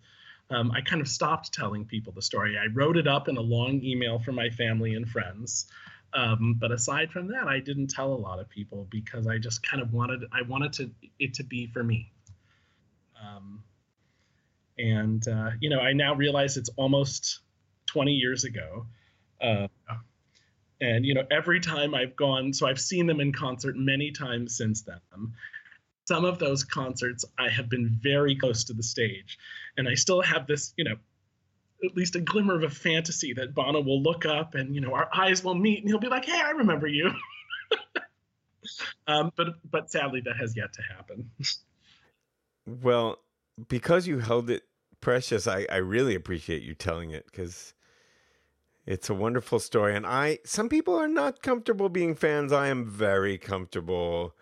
[0.51, 2.57] um, I kind of stopped telling people the story.
[2.59, 5.67] I wrote it up in a long email for my family and friends.
[6.13, 9.69] Um, but aside from that, I didn't tell a lot of people because I just
[9.69, 12.13] kind of wanted I wanted to it to be for me.
[13.21, 13.65] Um,
[14.79, 17.41] and uh, you know, I now realize it's almost
[17.87, 18.87] 20 years ago.
[19.41, 19.69] Uh,
[20.81, 24.57] and you know, every time I've gone, so I've seen them in concert many times
[24.57, 25.01] since then
[26.07, 29.39] some of those concerts I have been very close to the stage.
[29.77, 30.97] And I still have this, you know,
[31.85, 34.95] at least a glimmer of a fantasy that Bono will look up and, you know,
[34.95, 37.11] our eyes will meet and he'll be like, hey, I remember you.
[39.07, 41.31] um, but but sadly that has yet to happen.
[42.67, 43.19] well,
[43.69, 44.63] because you held it
[45.01, 47.75] precious, I, I really appreciate you telling it because
[48.87, 49.95] it's a wonderful story.
[49.95, 52.53] And I some people are not comfortable being fans.
[52.53, 54.35] I am very comfortable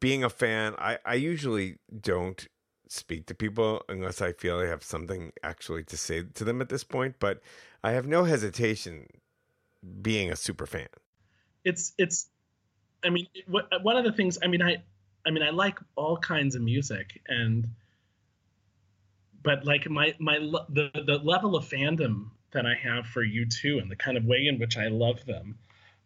[0.00, 2.46] being a fan, I, I usually don't
[2.88, 6.68] speak to people unless I feel I have something actually to say to them at
[6.68, 7.16] this point.
[7.18, 7.40] But
[7.82, 9.06] I have no hesitation
[10.02, 10.88] being a super fan.
[11.64, 12.28] It's it's,
[13.04, 14.38] I mean, one of the things.
[14.42, 14.82] I mean, I
[15.26, 17.68] I mean, I like all kinds of music, and
[19.42, 20.38] but like my my
[20.68, 24.46] the the level of fandom that I have for U2, and the kind of way
[24.46, 25.58] in which I love them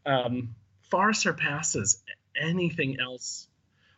[0.07, 2.03] um, far surpasses
[2.37, 3.49] anything else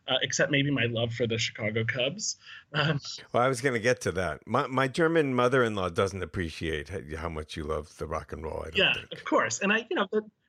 [0.06, 2.36] uh, except maybe my love for the Chicago Cubs.
[2.74, 3.00] Um,
[3.32, 4.46] well, I was going to get to that.
[4.46, 8.66] My, my German mother-in-law doesn't appreciate how much you love the rock and roll.
[8.74, 9.12] yeah, think.
[9.12, 10.06] of course, and I, you know,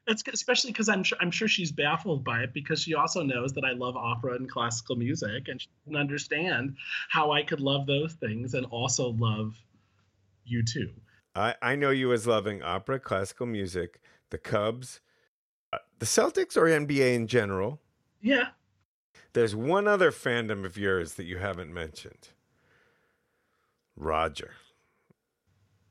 [0.08, 3.54] that's especially because I'm sure, I'm sure she's baffled by it because she also knows
[3.54, 6.76] that I love opera and classical music, and she doesn't understand
[7.10, 9.56] how I could love those things and also love
[10.52, 10.89] U2.
[11.36, 15.01] I, I know you as loving opera, classical music, the Cubs,
[15.73, 17.81] uh, the Celtics, or NBA in general.
[18.21, 18.49] Yeah,
[19.33, 22.29] there's one other fandom of yours that you haven't mentioned.
[23.97, 24.51] Roger.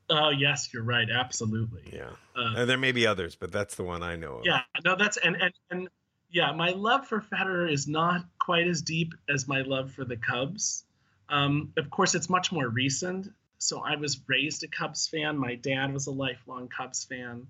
[0.09, 1.07] Oh yes, you're right.
[1.09, 1.83] Absolutely.
[1.91, 2.09] Yeah.
[2.35, 4.45] Uh, and there may be others, but that's the one I know of.
[4.45, 4.61] Yeah.
[4.83, 5.89] No, that's and and and
[6.29, 10.17] yeah, my love for Federer is not quite as deep as my love for the
[10.17, 10.83] Cubs.
[11.29, 13.31] Um, of course, it's much more recent.
[13.57, 15.37] So I was raised a Cubs fan.
[15.37, 17.47] My dad was a lifelong Cubs fan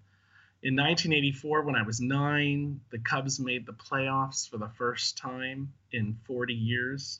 [0.63, 5.73] In 1984, when I was nine, the Cubs made the playoffs for the first time
[5.91, 7.19] in 40 years.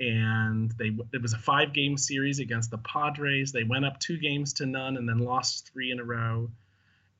[0.00, 3.52] And they it was a five game series against the Padres.
[3.52, 6.50] They went up two games to none and then lost three in a row.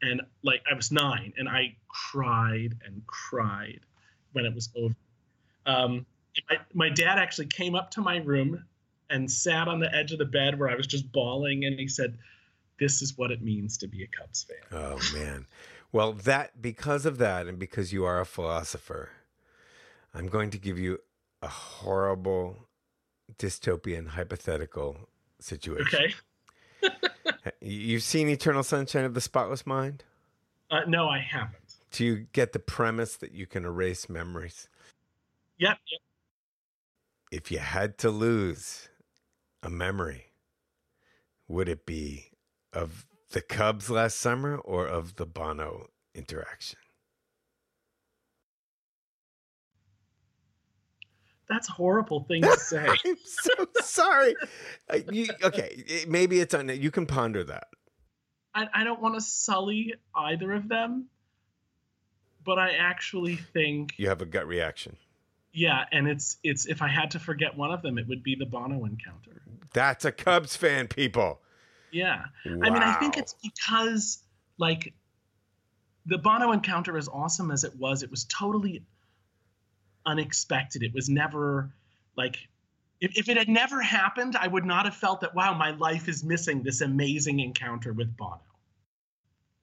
[0.02, 3.80] And like I was nine and I cried and cried
[4.32, 4.94] when it was over.
[5.66, 6.06] Um,
[6.50, 8.64] my, my dad actually came up to my room
[9.10, 11.88] and sat on the edge of the bed where I was just bawling, and he
[11.88, 12.18] said,
[12.78, 15.46] "This is what it means to be a Cubs fan." Oh man.
[15.92, 19.10] Well, that because of that, and because you are a philosopher,
[20.12, 20.98] I'm going to give you
[21.40, 22.66] a horrible
[23.38, 25.08] dystopian hypothetical
[25.40, 26.12] situation.
[26.82, 26.94] Okay.
[27.60, 30.04] You've seen Eternal Sunshine of the Spotless Mind?
[30.70, 31.76] Uh, no, I haven't.
[31.92, 34.68] Do you get the premise that you can erase memories?
[35.58, 36.00] Yep, yep.
[37.30, 38.88] If you had to lose
[39.64, 40.26] a memory,
[41.48, 42.30] would it be
[42.72, 46.78] of the Cubs last summer or of the Bono interaction?
[51.48, 52.86] That's a horrible thing to say.
[52.88, 54.34] I'm so sorry.
[54.88, 56.68] Uh, you, okay, it- maybe it's on.
[56.68, 57.68] You can ponder that.
[58.54, 61.06] I, I don't want to sully either of them,
[62.44, 64.96] but I actually think, You have a gut reaction.
[65.54, 68.34] Yeah, and it's it's if I had to forget one of them, it would be
[68.34, 69.40] the Bono encounter.
[69.72, 71.40] That's a Cubs fan, people.
[71.92, 72.24] Yeah.
[72.44, 74.18] I mean, I think it's because
[74.58, 74.92] like
[76.06, 78.84] the Bono encounter, as awesome as it was, it was totally
[80.04, 80.82] unexpected.
[80.82, 81.70] It was never
[82.16, 82.36] like
[83.00, 86.08] if, if it had never happened, I would not have felt that wow, my life
[86.08, 88.40] is missing this amazing encounter with Bono.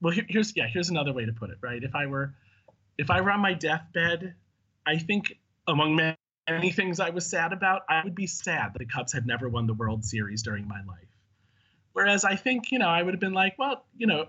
[0.02, 1.58] Well, here, here's yeah, here's another way to put it.
[1.62, 2.34] Right, if I were
[2.98, 4.36] if I were on my deathbed,
[4.86, 5.38] I think
[5.68, 5.96] among
[6.48, 9.50] many things I was sad about, I would be sad that the Cubs had never
[9.50, 11.08] won the World Series during my life.
[11.94, 14.28] Whereas I think, you know, I would have been like, well, you know, if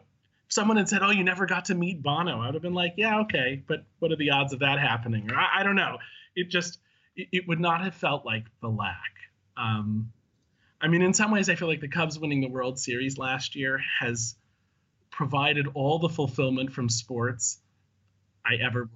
[0.48, 2.94] someone had said, oh, you never got to meet Bono, I would have been like,
[2.96, 5.30] yeah, okay, but what are the odds of that happening?
[5.30, 5.98] Or I, I don't know.
[6.34, 6.78] It just,
[7.16, 9.12] it, it would not have felt like the lack.
[9.56, 10.12] Um,
[10.80, 13.54] I mean, in some ways, I feel like the Cubs winning the World Series last
[13.54, 14.34] year has
[15.10, 17.58] provided all the fulfillment from sports
[18.44, 18.88] I ever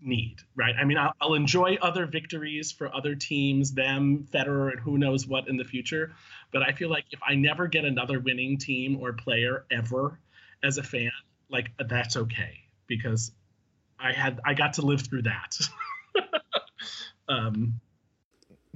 [0.00, 0.74] need, right?
[0.78, 5.26] I mean, I'll, I'll enjoy other victories for other teams, them, Federer, and who knows
[5.26, 6.12] what in the future.
[6.52, 10.18] But I feel like if I never get another winning team or player ever
[10.62, 11.10] as a fan,
[11.48, 13.32] like that's okay because
[13.98, 15.58] I had I got to live through that.
[17.28, 17.80] um,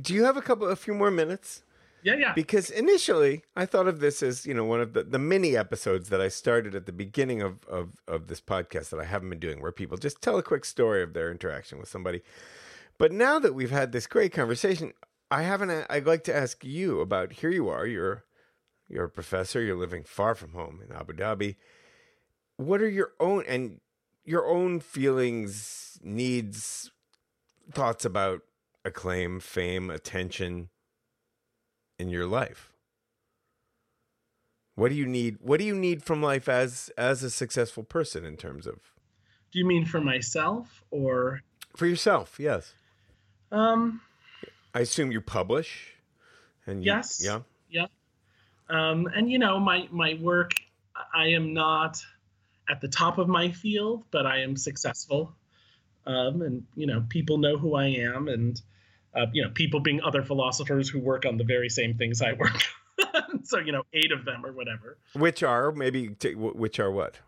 [0.01, 1.62] Do you have a couple, a few more minutes?
[2.03, 2.33] Yeah, yeah.
[2.35, 6.09] Because initially, I thought of this as you know one of the, the mini episodes
[6.09, 9.39] that I started at the beginning of, of of this podcast that I haven't been
[9.39, 12.23] doing, where people just tell a quick story of their interaction with somebody.
[12.99, 14.93] But now that we've had this great conversation,
[15.31, 15.87] I haven't.
[15.89, 17.33] I'd like to ask you about.
[17.35, 17.87] Here you are.
[17.87, 18.25] You're
[18.89, 19.63] you're a professor.
[19.63, 21.57] You're living far from home in Abu Dhabi.
[22.57, 23.81] What are your own and
[24.25, 26.91] your own feelings, needs,
[27.73, 28.43] thoughts about
[28.85, 30.69] acclaim, fame, attention?
[32.01, 32.73] In your life?
[34.75, 35.37] What do you need?
[35.41, 38.77] What do you need from life as as a successful person in terms of
[39.53, 41.43] Do you mean for myself or?
[41.77, 42.41] for yourself?
[42.41, 42.73] Yes,
[43.53, 44.01] Um,
[44.75, 45.95] I assume you publish.
[46.67, 47.21] And you, Yes.
[47.23, 47.87] yeah, Yeah.
[48.69, 50.53] Um, and you know, my my work,
[51.15, 51.99] I am not
[52.69, 55.35] at the top of my field, but I am successful.
[56.07, 58.61] Um, and you know, people know who I am, and
[59.15, 62.33] uh, you know, people being other philosophers who work on the very same things I
[62.33, 62.55] work.
[63.15, 63.45] on.
[63.45, 64.99] so you know, eight of them or whatever.
[65.15, 67.19] which are maybe t- which are what?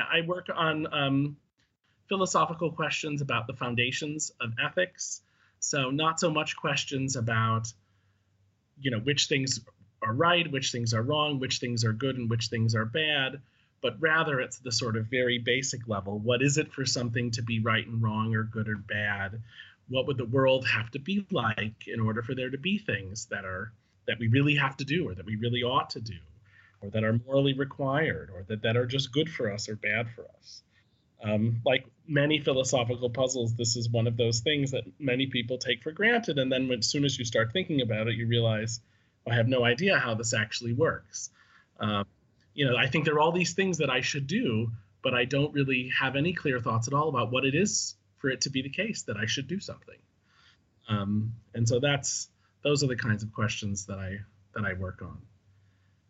[0.00, 1.36] I work on um,
[2.08, 5.22] philosophical questions about the foundations of ethics.
[5.60, 7.72] So not so much questions about,
[8.80, 9.60] you know, which things
[10.02, 13.40] are right, which things are wrong, which things are good, and which things are bad,
[13.82, 16.18] but rather it's the sort of very basic level.
[16.18, 19.42] What is it for something to be right and wrong, or good or bad?
[19.88, 23.26] What would the world have to be like in order for there to be things
[23.26, 23.72] that are
[24.06, 26.14] that we really have to do, or that we really ought to do?
[26.80, 30.08] or that are morally required or that, that are just good for us or bad
[30.10, 30.62] for us.
[31.22, 35.82] Um, like many philosophical puzzles, this is one of those things that many people take
[35.82, 36.38] for granted.
[36.38, 38.80] And then as soon as you start thinking about it, you realize,
[39.28, 41.30] I have no idea how this actually works.
[41.80, 42.06] Um,
[42.54, 44.70] you know, I think there are all these things that I should do,
[45.02, 48.28] but I don't really have any clear thoughts at all about what it is for
[48.30, 49.98] it to be the case that I should do something.
[50.88, 52.28] Um, and so that's
[52.62, 54.18] those are the kinds of questions that I
[54.54, 55.18] that I work on.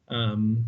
[0.09, 0.67] Um,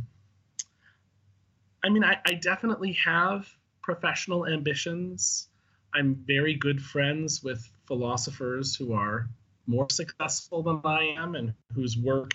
[1.83, 3.49] I mean, I, I definitely have
[3.83, 5.49] professional ambitions.
[5.95, 9.29] I'm very good friends with philosophers who are
[9.67, 12.33] more successful than I am and whose work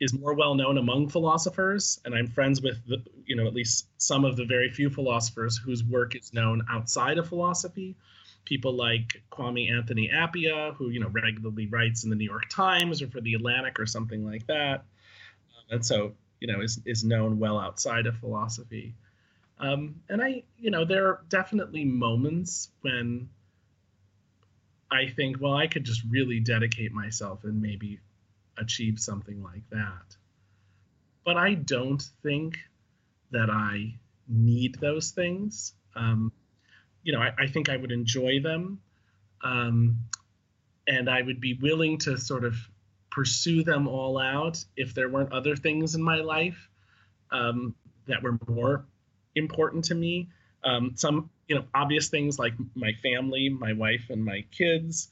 [0.00, 3.86] is more well known among philosophers, and I'm friends with the, you know at least
[3.98, 7.96] some of the very few philosophers whose work is known outside of philosophy.
[8.46, 13.02] People like Kwame Anthony Appiah, who you know regularly writes in the New York Times
[13.02, 14.84] or for the Atlantic or something like that,
[15.70, 18.94] and so you know is is known well outside of philosophy.
[19.60, 23.28] Um, and I, you know, there are definitely moments when
[24.90, 28.00] I think, well, I could just really dedicate myself and maybe
[28.58, 30.16] achieve something like that.
[31.24, 32.58] But I don't think
[33.30, 33.94] that I
[34.28, 35.74] need those things.
[35.94, 36.32] Um,
[37.02, 38.80] you know, I, I, think I would enjoy them.
[39.42, 39.98] Um,
[40.86, 42.56] and I would be willing to sort of
[43.10, 46.68] pursue them all out if there weren't other things in my life
[47.30, 47.74] um,
[48.06, 48.86] that were more
[49.34, 50.28] important to me.
[50.64, 55.08] Um, some, you know, obvious things like my family, my wife, and my kids,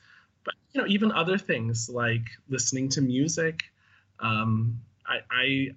[0.49, 3.65] but you know, even other things like listening to music.
[4.19, 5.69] Um, I, I,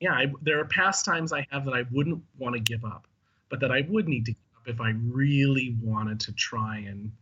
[0.00, 3.06] yeah, I, there are pastimes I have that I wouldn't want to give up,
[3.50, 7.12] but that I would need to give up if I really wanted to try and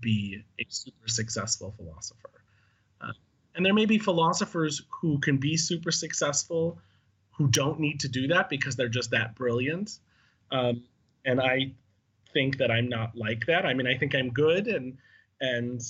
[0.00, 2.30] be a super successful philosopher.
[3.00, 3.10] Uh,
[3.56, 6.78] and there may be philosophers who can be super successful
[7.32, 9.98] who don't need to do that because they're just that brilliant.
[10.52, 10.84] Um,
[11.24, 11.72] and I
[12.32, 13.64] think that I'm not like that.
[13.66, 14.98] I mean, I think I'm good and
[15.40, 15.80] and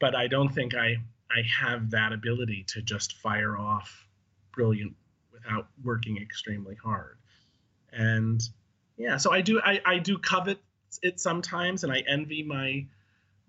[0.00, 0.96] but I don't think I
[1.30, 4.06] I have that ability to just fire off
[4.52, 4.94] brilliant
[5.32, 7.18] without working extremely hard.
[7.92, 8.40] And
[8.96, 10.58] yeah, so I do I, I do covet
[11.02, 12.86] it sometimes and I envy my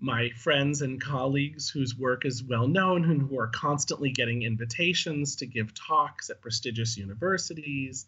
[0.01, 5.35] my friends and colleagues whose work is well known and who are constantly getting invitations
[5.37, 8.05] to give talks at prestigious universities.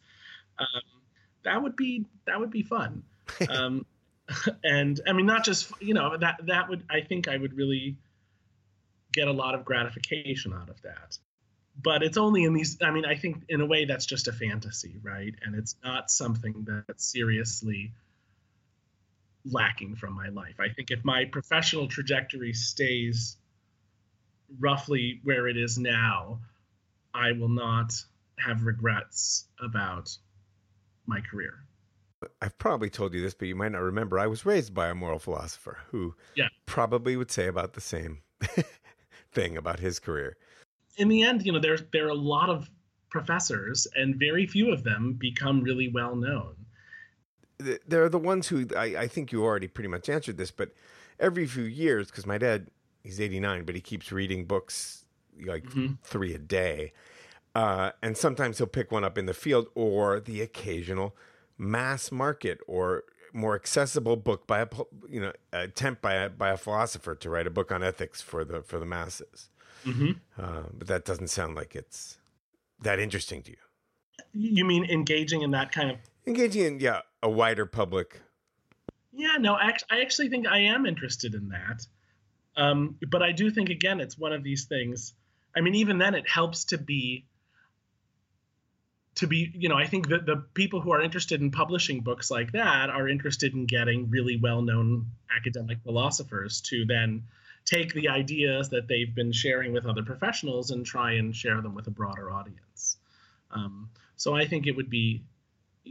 [0.58, 0.82] Um,
[1.44, 3.04] that would be that would be fun.
[3.50, 3.86] Um,
[4.64, 7.98] and I mean, not just you know that that would I think I would really
[9.14, 11.18] get a lot of gratification out of that.
[11.82, 12.78] But it's only in these.
[12.82, 15.34] I mean, I think in a way that's just a fantasy, right?
[15.44, 17.94] And it's not something that's seriously
[19.46, 20.60] lacking from my life.
[20.60, 23.38] I think if my professional trajectory stays
[24.60, 26.40] roughly where it is now,
[27.14, 27.94] I will not
[28.38, 30.16] have regrets about
[31.06, 31.54] my career.
[32.42, 34.20] I've probably told you this, but you might not remember.
[34.20, 36.48] I was raised by a moral philosopher who yeah.
[36.66, 38.20] probably would say about the same
[39.32, 40.38] thing about his career.
[40.98, 42.70] In the end, you know, there there are a lot of
[43.10, 46.56] professors, and very few of them become really well known
[47.88, 50.72] they're the ones who I, I think you already pretty much answered this, but
[51.20, 52.68] every few years, because my dad,
[53.04, 55.06] he's 89, but he keeps reading books
[55.46, 55.94] like mm-hmm.
[56.04, 56.94] three a day.
[57.54, 61.16] Uh, and sometimes he'll pick one up in the field or the occasional
[61.58, 64.68] mass market or more accessible book by a
[65.10, 68.44] you know attempt by a, by a philosopher to write a book on ethics for
[68.44, 69.50] the for the masses.
[69.86, 70.12] Mm-hmm.
[70.40, 72.18] Uh, but that doesn't sound like it's
[72.82, 73.58] that interesting to you.
[74.34, 78.22] You mean engaging in that kind of engaging in yeah a wider public.
[79.14, 81.86] Yeah, no, I actually think I am interested in that.
[82.56, 85.14] Um, but I do think again, it's one of these things.
[85.56, 87.26] I mean, even then, it helps to be
[89.16, 92.32] to be you know i think that the people who are interested in publishing books
[92.32, 95.06] like that are interested in getting really well-known
[95.36, 97.24] academic philosophers to then
[97.66, 101.76] take the ideas that they've been sharing with other professionals and try and share them
[101.76, 102.98] with a broader audience
[103.52, 105.24] um, so i think it would be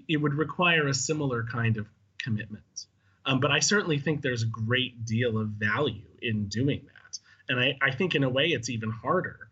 [0.09, 1.87] it would require a similar kind of
[2.19, 2.87] commitment.
[3.27, 7.19] Um, but I certainly think there's a great deal of value in doing that.
[7.49, 9.49] And I, I think in a way it's even harder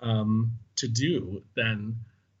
[0.00, 1.96] um, to do than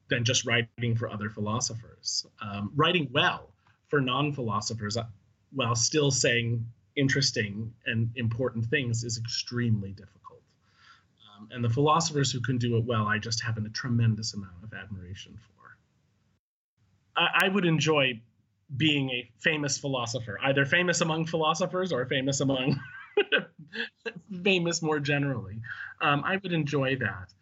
[0.08, 2.26] than just writing for other philosophers.
[2.42, 3.50] Um, writing well
[3.88, 5.04] for non-philosophers uh,
[5.52, 6.64] while still saying
[6.96, 10.42] interesting and important things is extremely difficult.
[11.36, 14.62] Um, and the philosophers who can do it well, I just have a tremendous amount
[14.62, 15.76] of admiration for.
[17.16, 18.20] I, I would enjoy
[18.76, 22.80] being a famous philosopher, either famous among philosophers or famous among
[24.44, 25.60] famous more generally.
[26.00, 27.32] Um, I would enjoy that.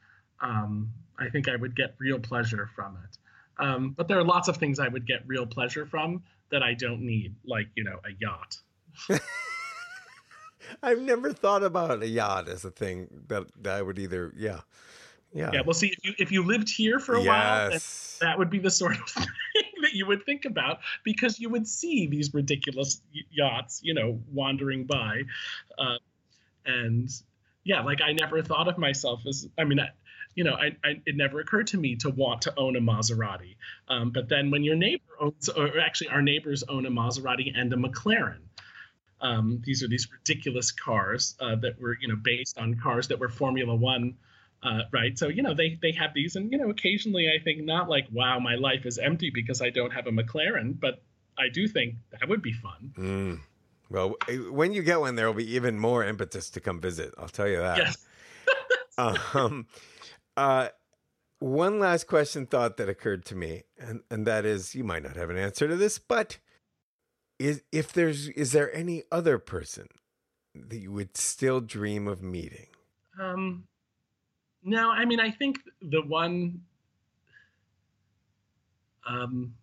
[0.41, 0.93] Um,
[1.23, 3.19] I think I would get real pleasure from it.
[3.63, 6.75] Um, but there are lots of things I would get real pleasure from that I
[6.75, 8.59] don't need, like you know, a yacht.
[10.83, 14.61] I've never thought about a yacht as a thing that, that I would either, yeah,
[15.33, 15.51] yeah.
[15.53, 15.61] Yeah.
[15.65, 18.19] Well, see, if you if you lived here for a yes.
[18.21, 19.25] while, that would be the sort of thing
[19.83, 23.01] that you would think about because you would see these ridiculous
[23.31, 25.23] yachts, you know, wandering by,
[25.79, 25.97] uh,
[26.67, 27.09] and
[27.65, 29.49] yeah, like I never thought of myself as.
[29.59, 29.89] I mean, I,
[30.35, 33.57] you know, I, I, it never occurred to me to want to own a Maserati.
[33.89, 37.73] Um, but then when your neighbor owns, or actually our neighbors own a Maserati and
[37.73, 38.41] a McLaren.
[39.21, 43.21] Um, these are these ridiculous cars uh, that were, you know, based on cars that
[43.21, 44.17] were Formula One
[44.65, 45.19] Uh, right.
[45.19, 48.07] So, you know, they, they have these, and, you know, occasionally I think not like,
[48.13, 51.03] wow, my life is empty because I don't have a McLaren, but
[51.39, 52.93] I do think that would be fun.
[52.97, 53.41] Mm.
[53.91, 54.17] Well,
[54.51, 57.13] when you get one, there will be even more impetus to come visit.
[57.19, 57.79] I'll tell you that.
[57.79, 57.97] Yes.
[59.35, 59.67] um,
[60.37, 60.69] uh,
[61.39, 65.17] one last question thought that occurred to me, and, and that is you might not
[65.17, 66.39] have an answer to this, but
[67.39, 69.89] is if there's is there any other person
[70.55, 72.69] that you would still dream of meeting?
[73.21, 73.65] Um,
[74.63, 76.61] no, I mean, I think the one,
[79.09, 79.55] um,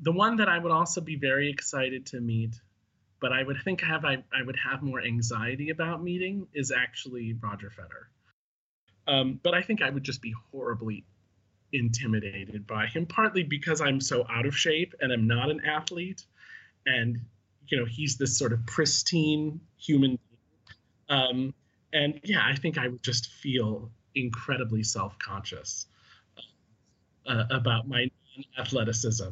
[0.00, 2.60] the one that I would also be very excited to meet,
[3.20, 7.34] but I would think have I, I would have more anxiety about meeting is actually
[7.40, 8.08] Roger Federer.
[9.06, 11.04] Um, but I think I would just be horribly
[11.72, 16.24] intimidated by him, partly because I'm so out of shape and I'm not an athlete,
[16.86, 17.18] and
[17.68, 20.18] you know he's this sort of pristine human.
[21.08, 21.54] Um,
[21.92, 25.86] and yeah, I think I would just feel incredibly self-conscious
[27.26, 28.10] uh, about my
[28.58, 29.28] athleticism.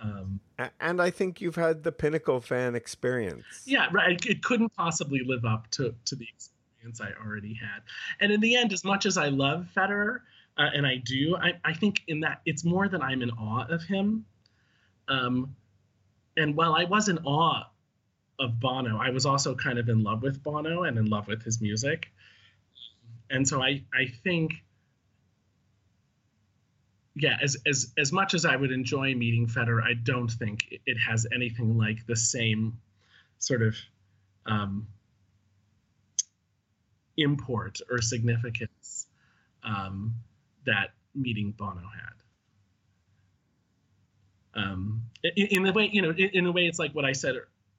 [0.00, 0.40] Um,
[0.80, 3.44] and I think you've had the pinnacle fan experience.
[3.66, 4.24] Yeah, right.
[4.24, 6.57] It couldn't possibly live up to to the experience
[7.00, 7.82] I already had.
[8.20, 10.20] And in the end, as much as I love Federer,
[10.56, 13.66] uh, and I do, I, I think in that it's more than I'm in awe
[13.68, 14.24] of him.
[15.08, 15.54] Um,
[16.36, 17.64] and while I was in awe
[18.38, 21.42] of Bono, I was also kind of in love with Bono and in love with
[21.42, 22.08] his music
[23.30, 24.54] and so I I think
[27.14, 30.96] yeah, as as as much as I would enjoy meeting Federer, I don't think it
[30.96, 32.78] has anything like the same
[33.38, 33.76] sort of
[34.46, 34.86] um,
[37.18, 39.06] import or significance
[39.62, 40.14] um,
[40.64, 41.82] that meeting Bono
[44.54, 44.62] had.
[44.62, 47.12] Um, in, in the way, you know, in, in a way, it's like what I
[47.12, 47.36] said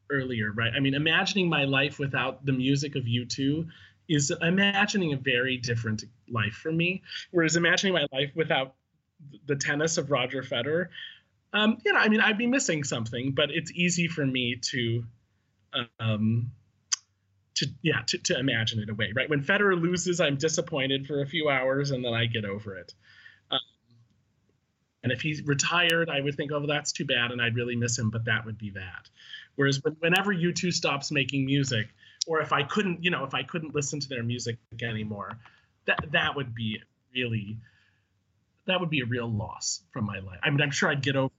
[0.09, 0.71] earlier, right?
[0.75, 3.67] I mean, imagining my life without the music of U2
[4.07, 7.03] is imagining a very different life for me.
[7.31, 8.75] Whereas imagining my life without
[9.45, 10.87] the tennis of Roger Federer,
[11.53, 15.03] um, you know, I mean, I'd be missing something, but it's easy for me to,
[15.99, 16.51] um,
[17.59, 19.11] to yeah, to, to imagine it away.
[19.15, 22.77] Right when Federer loses, I'm disappointed for a few hours, and then I get over
[22.77, 22.93] it.
[23.51, 23.59] Um,
[25.03, 27.97] and if he's retired, I would think, oh, that's too bad, and I'd really miss
[27.97, 28.09] him.
[28.09, 29.09] But that would be that.
[29.55, 31.87] Whereas whenever U2 stops making music,
[32.27, 35.37] or if I couldn't, you know, if I couldn't listen to their music anymore,
[35.85, 36.81] that that would be
[37.13, 37.57] really
[38.67, 40.39] that would be a real loss from my life.
[40.43, 41.33] I mean, I'm sure I'd get over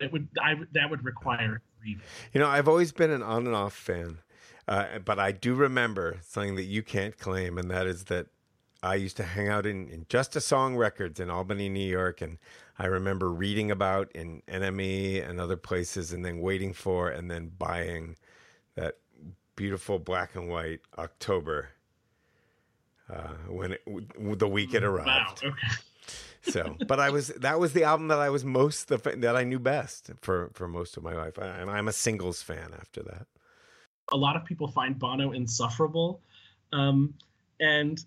[0.00, 0.12] it.
[0.12, 0.54] Would I?
[0.72, 2.02] That would require grieving.
[2.32, 4.18] You know, I've always been an on and off fan,
[4.68, 8.26] uh, but I do remember something that you can't claim, and that is that
[8.82, 12.20] I used to hang out in, in Just a Song Records in Albany, New York,
[12.20, 12.38] and
[12.78, 17.52] I remember reading about in NME and other places, and then waiting for and then
[17.58, 18.16] buying
[18.74, 18.98] that
[19.54, 21.70] beautiful black and white October
[23.08, 25.42] uh, when it, the week it arrived.
[25.42, 25.50] Wow.
[25.50, 25.68] Okay.
[26.42, 29.44] so, but I was that was the album that I was most the that I
[29.44, 33.26] knew best for for most of my life, and I'm a singles fan after that.
[34.12, 36.20] A lot of people find Bono insufferable,
[36.72, 37.14] um,
[37.60, 37.98] and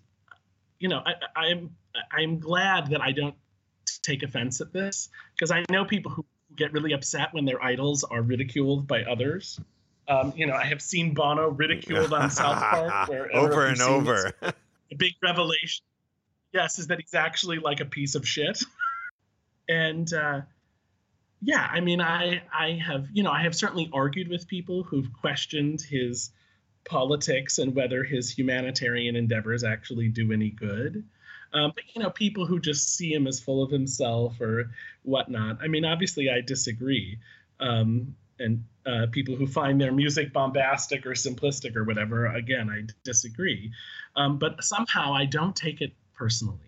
[0.78, 1.70] you know I, I'm
[2.10, 3.34] I'm glad that I don't
[4.02, 6.24] take offense at this because I know people who
[6.56, 9.60] get really upset when their idols are ridiculed by others.
[10.08, 12.58] Um, you know, I have seen Bono ridiculed on South
[13.06, 14.32] Park over and over.
[14.40, 15.84] The big revelation,
[16.52, 18.60] yes, is that he's actually like a piece of shit.
[19.68, 20.40] and uh,
[21.42, 25.10] yeah, I mean, I I have you know I have certainly argued with people who've
[25.12, 26.30] questioned his
[26.84, 31.04] politics and whether his humanitarian endeavors actually do any good.
[31.52, 34.70] Um, but you know, people who just see him as full of himself or
[35.02, 35.58] whatnot.
[35.62, 37.18] I mean, obviously, I disagree.
[37.58, 42.84] Um, and uh, people who find their music bombastic or simplistic or whatever, again, I
[43.04, 43.72] disagree.
[44.16, 46.58] Um, but somehow I don't take it personally.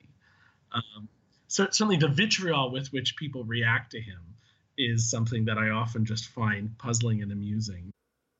[0.72, 1.08] Um,
[1.48, 4.31] certainly the vitriol with which people react to him
[4.78, 7.90] is something that I often just find puzzling and amusing.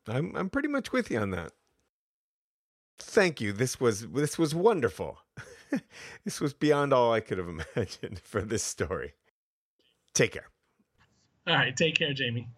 [0.09, 1.53] I'm I'm pretty much with you on that.
[2.99, 3.53] Thank you.
[3.53, 5.19] This was this was wonderful.
[6.25, 9.15] this was beyond all I could have imagined for this story.
[10.15, 10.49] Take care.
[11.47, 12.49] All right, take care, Jamie.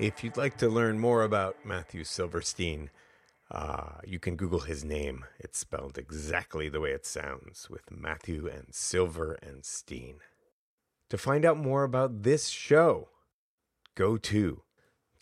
[0.00, 2.90] If you'd like to learn more about Matthew Silverstein,
[3.50, 5.24] uh, you can Google his name.
[5.38, 10.16] It's spelled exactly the way it sounds, with Matthew and Silver and Steen.
[11.08, 13.08] To find out more about this show,
[13.96, 14.62] go to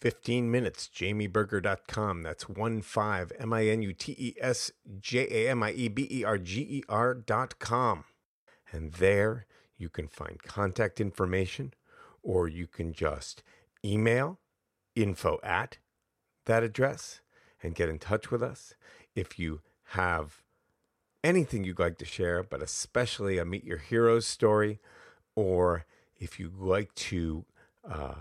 [0.00, 2.22] 15 minutes jamieberger.com.
[2.22, 4.70] That's 1 5 M I N U T E S
[5.00, 8.04] J A M I E B E R G E R.com.
[8.70, 9.46] And there
[9.78, 11.72] you can find contact information,
[12.22, 13.42] or you can just
[13.84, 14.38] email
[14.94, 15.78] info at
[16.44, 17.20] that address,
[17.62, 18.74] and get in touch with us.
[19.14, 19.60] If you
[19.92, 20.42] have
[21.24, 24.80] anything you'd like to share, but especially a Meet Your Heroes story,
[25.34, 25.86] or
[26.16, 27.44] if you'd like to
[27.88, 28.14] uh,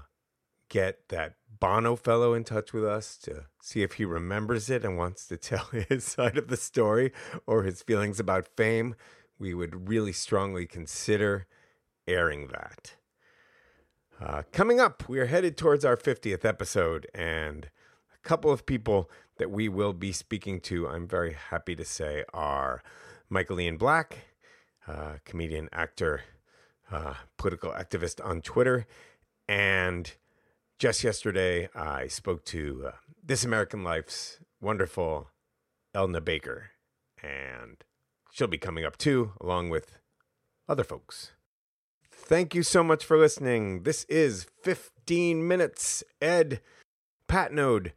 [0.70, 4.98] get that Bono fellow in touch with us to see if he remembers it and
[4.98, 7.12] wants to tell his side of the story
[7.46, 8.96] or his feelings about fame,
[9.40, 11.48] we would really strongly consider
[12.08, 12.96] airing that.
[14.20, 17.70] Uh, coming up, we are headed towards our 50th episode, and
[18.28, 22.84] couple of people that we will be speaking to, I'm very happy to say, are
[23.30, 24.18] Michael Ian Black,
[24.86, 26.24] uh, comedian, actor,
[26.92, 28.86] uh, political activist on Twitter,
[29.48, 30.12] and
[30.78, 32.92] just yesterday I spoke to uh,
[33.24, 35.30] This American Life's wonderful
[35.96, 36.72] Elna Baker,
[37.24, 37.78] and
[38.34, 40.00] she'll be coming up too, along with
[40.68, 41.32] other folks.
[42.12, 43.84] Thank you so much for listening.
[43.84, 46.60] This is 15 Minutes Ed
[47.30, 47.94] Patnode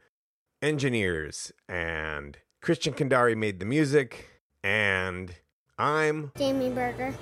[0.63, 5.35] Engineers and Christian Kandari made the music and
[5.79, 7.15] I'm Jamie Berger.